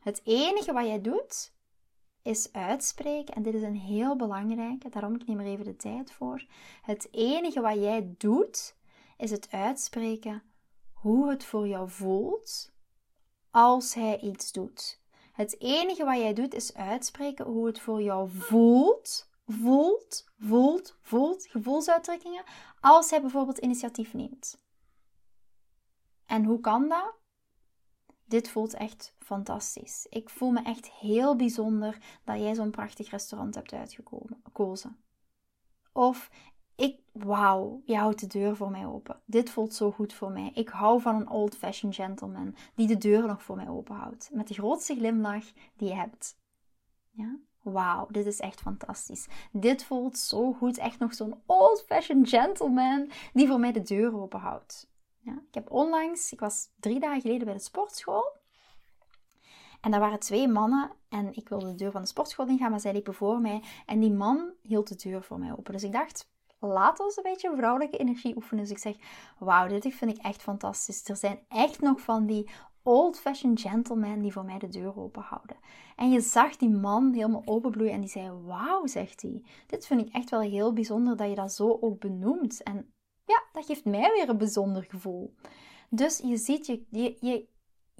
Het 0.00 0.20
enige 0.24 0.72
wat 0.72 0.86
jij 0.86 1.00
doet, 1.00 1.52
is 2.22 2.52
uitspreken. 2.52 3.34
En 3.34 3.42
dit 3.42 3.54
is 3.54 3.62
een 3.62 3.76
heel 3.76 4.16
belangrijke, 4.16 4.88
daarom 4.88 5.14
ik 5.14 5.28
er 5.28 5.40
even 5.40 5.64
de 5.64 5.76
tijd 5.76 6.12
voor. 6.12 6.46
Het 6.82 7.08
enige 7.10 7.60
wat 7.60 7.74
jij 7.74 8.14
doet, 8.18 8.76
is 9.18 9.30
het 9.30 9.50
uitspreken 9.50 10.42
hoe 10.92 11.30
het 11.30 11.44
voor 11.44 11.68
jou 11.68 11.88
voelt 11.88 12.72
als 13.50 13.94
hij 13.94 14.20
iets 14.20 14.52
doet. 14.52 15.00
Het 15.32 15.60
enige 15.60 16.04
wat 16.04 16.16
jij 16.16 16.32
doet, 16.32 16.54
is 16.54 16.74
uitspreken 16.74 17.44
hoe 17.44 17.66
het 17.66 17.80
voor 17.80 18.02
jou 18.02 18.30
voelt, 18.30 19.30
voelt, 19.46 20.24
voelt, 20.38 20.96
voelt, 21.00 21.46
gevoelsuitdrukkingen, 21.46 22.44
als 22.80 23.10
hij 23.10 23.20
bijvoorbeeld 23.20 23.58
initiatief 23.58 24.14
neemt. 24.14 24.60
En 26.26 26.44
hoe 26.44 26.60
kan 26.60 26.88
dat? 26.88 27.19
Dit 28.30 28.48
voelt 28.48 28.74
echt 28.74 29.14
fantastisch. 29.18 30.06
Ik 30.10 30.30
voel 30.30 30.50
me 30.50 30.62
echt 30.62 30.90
heel 30.90 31.36
bijzonder 31.36 31.98
dat 32.24 32.38
jij 32.38 32.54
zo'n 32.54 32.70
prachtig 32.70 33.10
restaurant 33.10 33.54
hebt 33.54 33.72
uitgekozen. 33.72 34.96
Of 35.92 36.30
ik, 36.74 37.00
wauw, 37.12 37.82
je 37.84 37.96
houdt 37.96 38.20
de 38.20 38.26
deur 38.26 38.56
voor 38.56 38.70
mij 38.70 38.86
open. 38.86 39.20
Dit 39.24 39.50
voelt 39.50 39.74
zo 39.74 39.90
goed 39.90 40.12
voor 40.12 40.30
mij. 40.30 40.50
Ik 40.54 40.68
hou 40.68 41.00
van 41.00 41.14
een 41.14 41.30
old-fashioned 41.30 41.96
gentleman 41.96 42.56
die 42.74 42.86
de 42.86 42.98
deur 42.98 43.26
nog 43.26 43.42
voor 43.42 43.56
mij 43.56 43.68
open 43.68 43.94
houdt. 43.94 44.30
Met 44.32 44.48
de 44.48 44.54
grootste 44.54 44.94
glimlach 44.94 45.44
die 45.76 45.88
je 45.88 45.94
hebt. 45.94 46.36
Ja? 47.10 47.36
Wauw, 47.62 48.06
dit 48.10 48.26
is 48.26 48.40
echt 48.40 48.60
fantastisch. 48.60 49.26
Dit 49.52 49.84
voelt 49.84 50.18
zo 50.18 50.52
goed. 50.52 50.78
Echt 50.78 50.98
nog 50.98 51.14
zo'n 51.14 51.40
old-fashioned 51.46 52.28
gentleman 52.28 53.10
die 53.32 53.46
voor 53.46 53.60
mij 53.60 53.72
de 53.72 53.82
deur 53.82 54.16
open 54.16 54.40
houdt. 54.40 54.89
Ik 55.24 55.54
heb 55.54 55.70
onlangs, 55.70 56.32
ik 56.32 56.40
was 56.40 56.68
drie 56.80 57.00
dagen 57.00 57.20
geleden 57.20 57.44
bij 57.44 57.54
de 57.54 57.60
sportschool. 57.60 58.38
En 59.80 59.90
daar 59.90 60.00
waren 60.00 60.18
twee 60.18 60.48
mannen 60.48 60.90
en 61.08 61.32
ik 61.34 61.48
wilde 61.48 61.66
de 61.66 61.74
deur 61.74 61.90
van 61.90 62.00
de 62.00 62.06
sportschool 62.06 62.46
ingaan, 62.46 62.70
maar 62.70 62.80
zij 62.80 62.92
liepen 62.92 63.14
voor 63.14 63.40
mij. 63.40 63.62
En 63.86 64.00
die 64.00 64.12
man 64.12 64.52
hield 64.62 64.88
de 64.88 65.08
deur 65.08 65.22
voor 65.22 65.38
mij 65.38 65.52
open. 65.52 65.72
Dus 65.72 65.82
ik 65.82 65.92
dacht, 65.92 66.30
laat 66.58 67.00
ons 67.00 67.16
een 67.16 67.22
beetje 67.22 67.56
vrouwelijke 67.56 67.96
energie 67.96 68.36
oefenen. 68.36 68.62
Dus 68.62 68.72
ik 68.72 68.78
zeg, 68.78 68.96
wauw, 69.38 69.68
dit 69.68 69.94
vind 69.94 70.10
ik 70.10 70.24
echt 70.24 70.42
fantastisch. 70.42 71.08
Er 71.08 71.16
zijn 71.16 71.38
echt 71.48 71.80
nog 71.80 72.00
van 72.00 72.26
die 72.26 72.50
old-fashioned 72.82 73.60
gentlemen 73.60 74.22
die 74.22 74.32
voor 74.32 74.44
mij 74.44 74.58
de 74.58 74.68
deur 74.68 74.98
open 74.98 75.22
houden. 75.22 75.56
En 75.96 76.10
je 76.10 76.20
zag 76.20 76.56
die 76.56 76.70
man 76.70 77.12
helemaal 77.12 77.42
openbloeien 77.44 77.92
en 77.92 78.00
die 78.00 78.10
zei, 78.10 78.30
wauw, 78.30 78.86
zegt 78.86 79.22
hij. 79.22 79.44
Dit 79.66 79.86
vind 79.86 80.00
ik 80.00 80.14
echt 80.14 80.30
wel 80.30 80.40
heel 80.40 80.72
bijzonder 80.72 81.16
dat 81.16 81.28
je 81.28 81.34
dat 81.34 81.52
zo 81.52 81.78
ook 81.80 82.00
benoemt. 82.00 82.62
En 82.62 82.92
ja, 83.30 83.42
dat 83.52 83.66
geeft 83.66 83.84
mij 83.84 84.10
weer 84.12 84.28
een 84.28 84.38
bijzonder 84.38 84.84
gevoel. 84.88 85.34
Dus 85.90 86.18
je 86.24 86.36
ziet, 86.36 86.66
je, 86.66 87.16
je, 87.20 87.46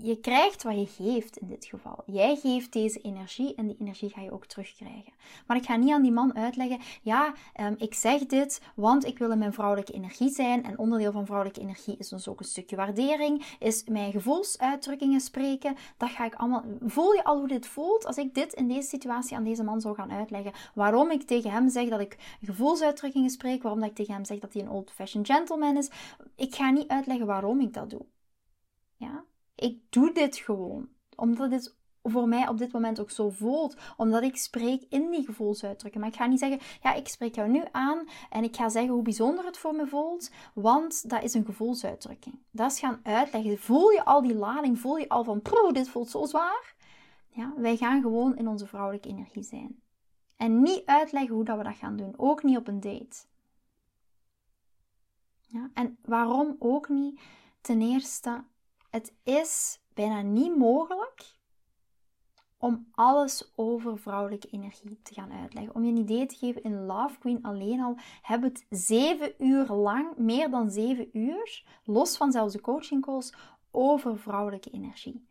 je 0.03 0.21
krijgt 0.21 0.63
wat 0.63 0.75
je 0.75 0.87
geeft 0.87 1.37
in 1.37 1.49
dit 1.49 1.65
geval. 1.65 2.03
Jij 2.07 2.37
geeft 2.37 2.73
deze 2.73 3.01
energie 3.01 3.55
en 3.55 3.67
die 3.67 3.77
energie 3.79 4.09
ga 4.09 4.21
je 4.21 4.33
ook 4.33 4.47
terugkrijgen. 4.47 5.13
Maar 5.47 5.57
ik 5.57 5.65
ga 5.65 5.77
niet 5.77 5.93
aan 5.93 6.03
die 6.03 6.13
man 6.13 6.37
uitleggen, 6.37 6.79
ja, 7.03 7.35
um, 7.61 7.75
ik 7.79 7.95
zeg 7.95 8.27
dit, 8.27 8.63
want 8.75 9.05
ik 9.05 9.19
wil 9.19 9.31
in 9.31 9.39
mijn 9.39 9.53
vrouwelijke 9.53 9.93
energie 9.93 10.31
zijn. 10.31 10.65
En 10.65 10.79
onderdeel 10.79 11.13
van 11.13 11.25
vrouwelijke 11.25 11.61
energie 11.61 11.97
is 11.99 12.09
dus 12.09 12.29
ook 12.29 12.41
een 12.41 12.45
stukje 12.45 12.77
waardering, 12.77 13.57
is 13.59 13.85
mijn 13.85 14.13
gevoelsuitdrukkingen 14.13 15.21
spreken. 15.21 15.77
Dat 15.97 16.11
ga 16.11 16.25
ik 16.25 16.35
allemaal. 16.35 16.65
Voel 16.81 17.13
je 17.13 17.25
al 17.25 17.39
hoe 17.39 17.49
dit 17.49 17.67
voelt 17.67 18.07
als 18.07 18.17
ik 18.17 18.35
dit 18.35 18.53
in 18.53 18.69
deze 18.69 18.89
situatie 18.89 19.37
aan 19.37 19.45
deze 19.45 19.65
man 19.65 19.81
zou 19.81 19.95
gaan 19.95 20.13
uitleggen? 20.13 20.53
Waarom 20.75 21.11
ik 21.11 21.23
tegen 21.23 21.51
hem 21.51 21.69
zeg 21.69 21.89
dat 21.89 22.01
ik 22.01 22.39
gevoelsuitdrukkingen 22.45 23.31
spreek, 23.31 23.63
waarom 23.63 23.81
dat 23.81 23.91
ik 23.91 23.97
tegen 23.97 24.15
hem 24.15 24.25
zeg 24.25 24.39
dat 24.39 24.53
hij 24.53 24.63
een 24.63 24.71
old-fashioned 24.71 25.31
gentleman 25.31 25.77
is. 25.77 25.91
Ik 26.37 26.55
ga 26.55 26.71
niet 26.71 26.89
uitleggen 26.89 27.27
waarom 27.27 27.61
ik 27.61 27.75
dat 27.75 27.91
doe. 27.91 28.05
Ja? 28.97 29.25
Ik 29.61 29.93
doe 29.93 30.13
dit 30.13 30.37
gewoon. 30.37 30.89
Omdat 31.17 31.51
dit 31.51 31.77
voor 32.03 32.29
mij 32.29 32.49
op 32.49 32.59
dit 32.59 32.73
moment 32.73 33.01
ook 33.01 33.11
zo 33.11 33.31
voelt. 33.31 33.77
Omdat 33.97 34.23
ik 34.23 34.37
spreek 34.37 34.85
in 34.89 35.11
die 35.11 35.25
gevoelsuitdrukken. 35.25 36.01
Maar 36.01 36.09
ik 36.09 36.17
ga 36.17 36.27
niet 36.27 36.39
zeggen, 36.39 36.61
ja, 36.83 36.95
ik 36.95 37.09
spreek 37.09 37.35
jou 37.35 37.49
nu 37.49 37.63
aan 37.71 38.09
en 38.31 38.45
ik 38.45 38.57
ga 38.57 38.69
zeggen 38.69 38.93
hoe 38.93 39.03
bijzonder 39.03 39.45
het 39.45 39.59
voor 39.59 39.75
me 39.75 39.87
voelt. 39.87 40.31
Want 40.55 41.11
dat 41.11 41.23
is 41.23 41.35
een 41.35 41.45
gevoelsuitdrukking. 41.45 42.39
Dat 42.51 42.73
is 42.73 42.79
gaan 42.79 43.01
uitleggen. 43.03 43.59
Voel 43.59 43.91
je 43.91 44.05
al 44.05 44.23
die 44.23 44.35
lading? 44.35 44.79
Voel 44.79 44.97
je 44.97 45.09
al 45.09 45.25
van, 45.25 45.43
proe, 45.43 45.73
dit 45.73 45.89
voelt 45.89 46.11
zo 46.11 46.25
zwaar? 46.25 46.75
Ja, 47.29 47.53
wij 47.57 47.77
gaan 47.77 48.03
gewoon 48.03 48.37
in 48.37 48.49
onze 48.49 48.67
vrouwelijke 48.67 49.09
energie 49.09 49.43
zijn. 49.43 49.83
En 50.37 50.63
niet 50.63 50.87
uitleggen 50.87 51.35
hoe 51.35 51.45
dat 51.45 51.57
we 51.57 51.63
dat 51.65 51.77
gaan 51.77 51.97
doen. 51.97 52.15
Ook 52.17 52.43
niet 52.43 52.57
op 52.57 52.69
een 52.69 52.81
date. 52.81 53.29
Ja, 55.41 55.71
en 55.75 55.99
waarom 56.05 56.57
ook 56.59 56.89
niet? 56.89 57.21
Ten 57.61 57.83
eerste, 57.83 58.45
het 58.91 59.15
is 59.23 59.81
bijna 59.95 60.23
niet 60.23 60.57
mogelijk 60.57 61.39
om 62.59 62.87
alles 62.91 63.53
over 63.57 63.99
vrouwelijke 63.99 64.49
energie 64.49 65.01
te 65.03 65.15
gaan 65.15 65.33
uitleggen. 65.33 65.75
Om 65.75 65.85
je 65.85 65.91
een 65.91 65.97
idee 65.97 66.27
te 66.27 66.37
geven, 66.37 66.63
in 66.63 66.87
Love 66.87 67.19
Queen 67.19 67.43
alleen 67.43 67.81
al 67.81 67.97
hebben 68.23 68.49
het 68.49 68.67
zeven 68.69 69.35
uur 69.39 69.67
lang, 69.67 70.17
meer 70.17 70.51
dan 70.51 70.71
zeven 70.71 71.09
uur, 71.13 71.65
los 71.85 72.17
van 72.17 72.33
zelfs 72.33 72.53
de 72.53 72.61
coaching 72.61 73.03
calls, 73.03 73.35
over 73.71 74.19
vrouwelijke 74.19 74.71
energie. 74.71 75.27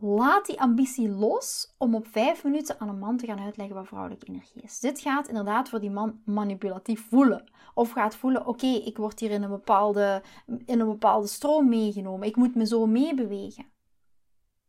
Laat 0.00 0.46
die 0.46 0.60
ambitie 0.60 1.08
los 1.08 1.74
om 1.78 1.94
op 1.94 2.06
vijf 2.06 2.44
minuten 2.44 2.80
aan 2.80 2.88
een 2.88 2.98
man 2.98 3.16
te 3.16 3.26
gaan 3.26 3.40
uitleggen 3.40 3.76
wat 3.76 3.86
vrouwelijke 3.86 4.26
energie 4.26 4.62
is. 4.62 4.80
Dit 4.80 5.00
gaat 5.00 5.28
inderdaad 5.28 5.68
voor 5.68 5.80
die 5.80 5.90
man 5.90 6.20
manipulatief 6.24 7.08
voelen. 7.08 7.44
Of 7.74 7.90
gaat 7.90 8.16
voelen, 8.16 8.46
oké, 8.46 8.66
ik 8.66 8.96
word 8.96 9.20
hier 9.20 9.30
in 9.30 9.42
een, 9.42 9.50
bepaalde, 9.50 10.22
in 10.46 10.80
een 10.80 10.88
bepaalde 10.88 11.26
stroom 11.26 11.68
meegenomen. 11.68 12.28
Ik 12.28 12.36
moet 12.36 12.54
me 12.54 12.66
zo 12.66 12.86
meebewegen. 12.86 13.66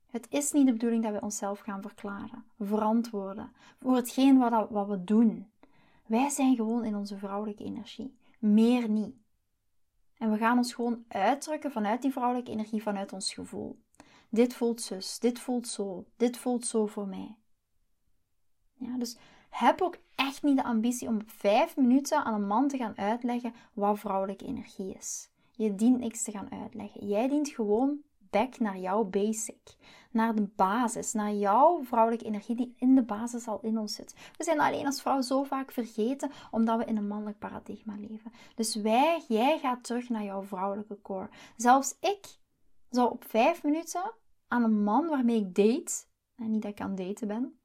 Het 0.10 0.28
is 0.30 0.52
niet 0.52 0.65
de 0.65 0.72
bedoeling 0.72 1.04
dat 1.04 1.13
we 1.13 1.22
onszelf 1.22 1.60
gaan 1.60 1.82
verklaren, 1.82 2.46
verantwoorden 2.60 3.52
voor 3.80 3.96
hetgeen 3.96 4.38
wat, 4.38 4.70
wat 4.70 4.88
we 4.88 5.04
doen. 5.04 5.52
Wij 6.06 6.30
zijn 6.30 6.56
gewoon 6.56 6.86
in 6.86 6.96
onze 6.96 7.18
vrouwelijke 7.18 7.63
energie. 7.63 8.18
Meer 8.39 8.89
niet. 8.89 9.15
En 10.18 10.32
we 10.32 10.38
gaan 10.38 10.58
ons 10.58 10.74
gewoon 10.74 11.04
uitdrukken 11.08 11.72
vanuit 11.72 12.02
die 12.02 12.12
vrouwelijke 12.12 12.52
energie, 12.52 12.82
vanuit 12.82 13.13
ons 13.13 13.34
gevoel. 13.34 13.80
Dit 14.30 14.54
voelt 14.54 14.82
zus, 14.82 15.20
dit 15.20 15.39
voelt 15.39 15.68
zo, 15.68 16.06
dit 16.18 16.38
voelt 16.38 16.65
zo 16.65 16.86
voor 16.86 17.08
mij. 17.08 17.36
Ja, 18.74 18.98
dus 18.98 19.18
heb 19.50 19.82
ook 19.82 19.98
echt 20.15 20.44
niet 20.44 20.58
de 20.58 20.63
ambitie 20.63 21.08
om 21.08 21.22
vijf 21.26 21.78
minuten 21.78 22.24
aan 22.24 22.34
een 22.34 22.48
man 22.48 22.68
te 22.68 22.78
gaan 22.78 22.98
uitleggen 22.98 23.54
wat 23.74 24.00
vrouwelijke 24.00 24.46
energie 24.46 24.94
is. 24.94 25.30
Je 25.52 25.76
dient 25.76 26.00
niks 26.00 26.24
te 26.24 26.32
gaan 26.32 26.52
uitleggen. 26.52 27.08
Jij 27.08 27.28
dient 27.28 27.50
gewoon 27.50 28.02
back 28.30 28.60
naar 28.60 28.78
jouw 28.78 29.04
basic. 29.04 29.76
Naar 30.12 30.36
de 30.36 30.48
basis, 30.56 31.13
naar 31.13 31.34
jouw 31.34 31.84
vrouwelijke 31.84 32.26
energie 32.26 32.56
die 32.56 32.74
in 32.78 32.96
de 32.96 33.02
basis 33.02 33.48
al 33.48 33.60
in 33.62 33.78
ons 33.78 33.96
zit. 33.96 34.15
We 34.38 34.44
zijn 34.44 34.60
alleen 34.60 34.86
als 34.86 35.02
vrouw 35.02 35.22
zo 35.22 35.44
vaak 35.44 35.72
vergeten 35.72 36.32
omdat 36.52 36.78
we 36.78 36.86
in 36.86 36.98
een 36.98 37.08
mannelijk 37.08 37.39
paradigma 37.39 37.96
leven. 37.98 38.32
Dus 38.56 38.76
wij, 38.76 39.24
jij 39.28 39.60
gaat 39.60 39.84
terug 39.84 40.10
naar 40.10 40.24
jouw 40.24 40.42
vrouwelijke 40.42 41.02
core. 41.02 41.30
Zelfs 41.56 41.96
ik 42.00 42.38
zou 42.89 43.12
op 43.12 43.24
vijf 43.28 43.63
minuten 43.63 44.12
aan 44.49 44.63
een 44.63 44.83
man 44.83 45.07
waarmee 45.07 45.39
ik 45.39 45.55
date, 45.55 46.05
en 46.35 46.51
niet 46.51 46.62
dat 46.62 46.71
ik 46.71 46.81
aan 46.81 46.89
het 46.89 46.97
daten 46.97 47.27
ben, 47.27 47.59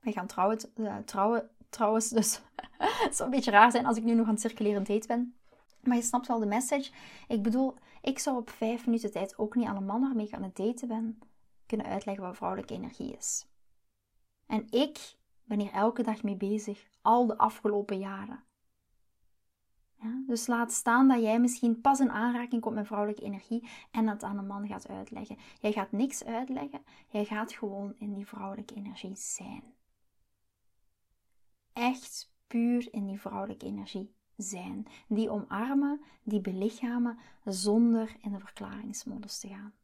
wij 0.00 0.12
gaan 0.12 0.26
trouwen, 0.26 0.58
uh, 0.74 0.96
trouwen 0.96 1.50
trouwens, 1.68 2.08
dus 2.08 2.40
het 3.04 3.16
zou 3.16 3.28
een 3.28 3.34
beetje 3.34 3.50
raar 3.50 3.70
zijn 3.70 3.86
als 3.86 3.96
ik 3.96 4.04
nu 4.04 4.14
nog 4.14 4.26
aan 4.26 4.32
het 4.32 4.40
circuleren 4.40 4.84
date 4.84 5.06
ben. 5.06 5.36
Maar 5.82 5.96
je 5.96 6.02
snapt 6.02 6.26
wel 6.26 6.38
de 6.38 6.46
message. 6.46 6.92
Ik 7.28 7.42
bedoel, 7.42 7.74
ik 8.02 8.18
zou 8.18 8.36
op 8.36 8.50
vijf 8.50 8.86
minuten 8.86 9.12
tijd 9.12 9.38
ook 9.38 9.54
niet 9.54 9.66
aan 9.66 9.76
een 9.76 9.86
man 9.86 10.00
waarmee 10.00 10.26
ik 10.26 10.32
aan 10.32 10.42
het 10.42 10.56
daten 10.56 10.88
ben 10.88 11.18
kunnen 11.66 11.86
uitleggen 11.86 12.24
wat 12.24 12.36
vrouwelijke 12.36 12.74
energie 12.74 13.16
is. 13.16 13.46
En 14.46 14.66
ik 14.70 15.16
ben 15.44 15.60
hier 15.60 15.72
elke 15.72 16.02
dag 16.02 16.22
mee 16.22 16.36
bezig, 16.36 16.88
al 17.02 17.26
de 17.26 17.38
afgelopen 17.38 17.98
jaren. 17.98 18.44
Ja, 20.00 20.22
dus 20.26 20.46
laat 20.46 20.72
staan 20.72 21.08
dat 21.08 21.20
jij 21.20 21.40
misschien 21.40 21.80
pas 21.80 22.00
in 22.00 22.10
aanraking 22.10 22.60
komt 22.60 22.74
met 22.74 22.86
vrouwelijke 22.86 23.22
energie 23.22 23.68
en 23.90 24.06
dat 24.06 24.22
aan 24.22 24.38
een 24.38 24.46
man 24.46 24.66
gaat 24.66 24.88
uitleggen. 24.88 25.36
Jij 25.60 25.72
gaat 25.72 25.92
niks 25.92 26.24
uitleggen, 26.24 26.84
jij 27.08 27.24
gaat 27.24 27.52
gewoon 27.52 27.94
in 27.98 28.14
die 28.14 28.26
vrouwelijke 28.26 28.74
energie 28.74 29.16
zijn. 29.16 29.62
Echt 31.72 32.32
puur 32.46 32.88
in 32.92 33.06
die 33.06 33.20
vrouwelijke 33.20 33.66
energie 33.66 34.14
zijn. 34.36 34.86
Die 35.08 35.30
omarmen, 35.30 36.00
die 36.22 36.40
belichamen 36.40 37.18
zonder 37.44 38.16
in 38.20 38.32
de 38.32 38.38
verklaringsmodus 38.38 39.38
te 39.38 39.48
gaan. 39.48 39.74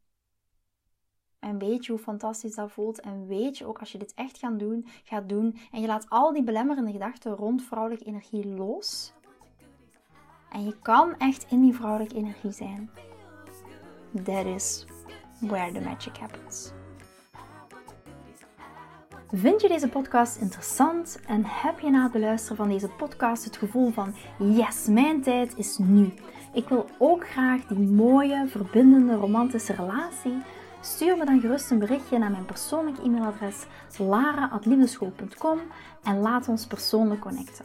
En 1.38 1.58
weet 1.58 1.84
je 1.84 1.92
hoe 1.92 2.00
fantastisch 2.00 2.54
dat 2.54 2.72
voelt. 2.72 3.00
En 3.00 3.26
weet 3.26 3.58
je 3.58 3.66
ook 3.66 3.78
als 3.78 3.92
je 3.92 3.98
dit 3.98 4.14
echt 4.14 4.38
gaat 4.38 4.58
doen, 4.58 4.86
gaat 5.04 5.28
doen 5.28 5.56
en 5.72 5.80
je 5.80 5.86
laat 5.86 6.10
al 6.10 6.32
die 6.32 6.42
belemmerende 6.42 6.92
gedachten 6.92 7.32
rond 7.32 7.62
vrouwelijke 7.62 8.04
energie 8.04 8.46
los 8.46 9.12
en 10.50 10.64
je 10.64 10.76
kan 10.82 11.14
echt 11.18 11.46
in 11.48 11.60
die 11.60 11.74
vrouwelijke 11.74 12.14
energie 12.14 12.52
zijn. 12.52 12.90
That 14.24 14.44
is 14.44 14.86
where 15.40 15.72
the 15.72 15.80
magic 15.80 16.16
happens. 16.16 16.72
Vind 19.32 19.60
je 19.60 19.68
deze 19.68 19.88
podcast 19.88 20.36
interessant 20.36 21.20
en 21.26 21.42
heb 21.44 21.80
je 21.80 21.90
na 21.90 22.02
het 22.02 22.12
beluisteren 22.12 22.56
van 22.56 22.68
deze 22.68 22.88
podcast 22.88 23.44
het 23.44 23.56
gevoel 23.56 23.90
van 23.90 24.14
yes, 24.38 24.86
mijn 24.86 25.22
tijd 25.22 25.56
is 25.56 25.78
nu. 25.78 26.12
Ik 26.52 26.68
wil 26.68 26.86
ook 26.98 27.28
graag 27.28 27.66
die 27.66 27.88
mooie, 27.88 28.44
verbindende, 28.48 29.14
romantische 29.14 29.72
relatie. 29.72 30.42
Stuur 30.80 31.16
me 31.16 31.24
dan 31.24 31.40
gerust 31.40 31.70
een 31.70 31.78
berichtje 31.78 32.18
naar 32.18 32.30
mijn 32.30 32.44
persoonlijke 32.44 33.02
e-mailadres 33.02 33.66
lara.liefdeschool.com 33.98 35.58
en 36.02 36.20
laat 36.20 36.48
ons 36.48 36.66
persoonlijk 36.66 37.20
connecten. 37.20 37.64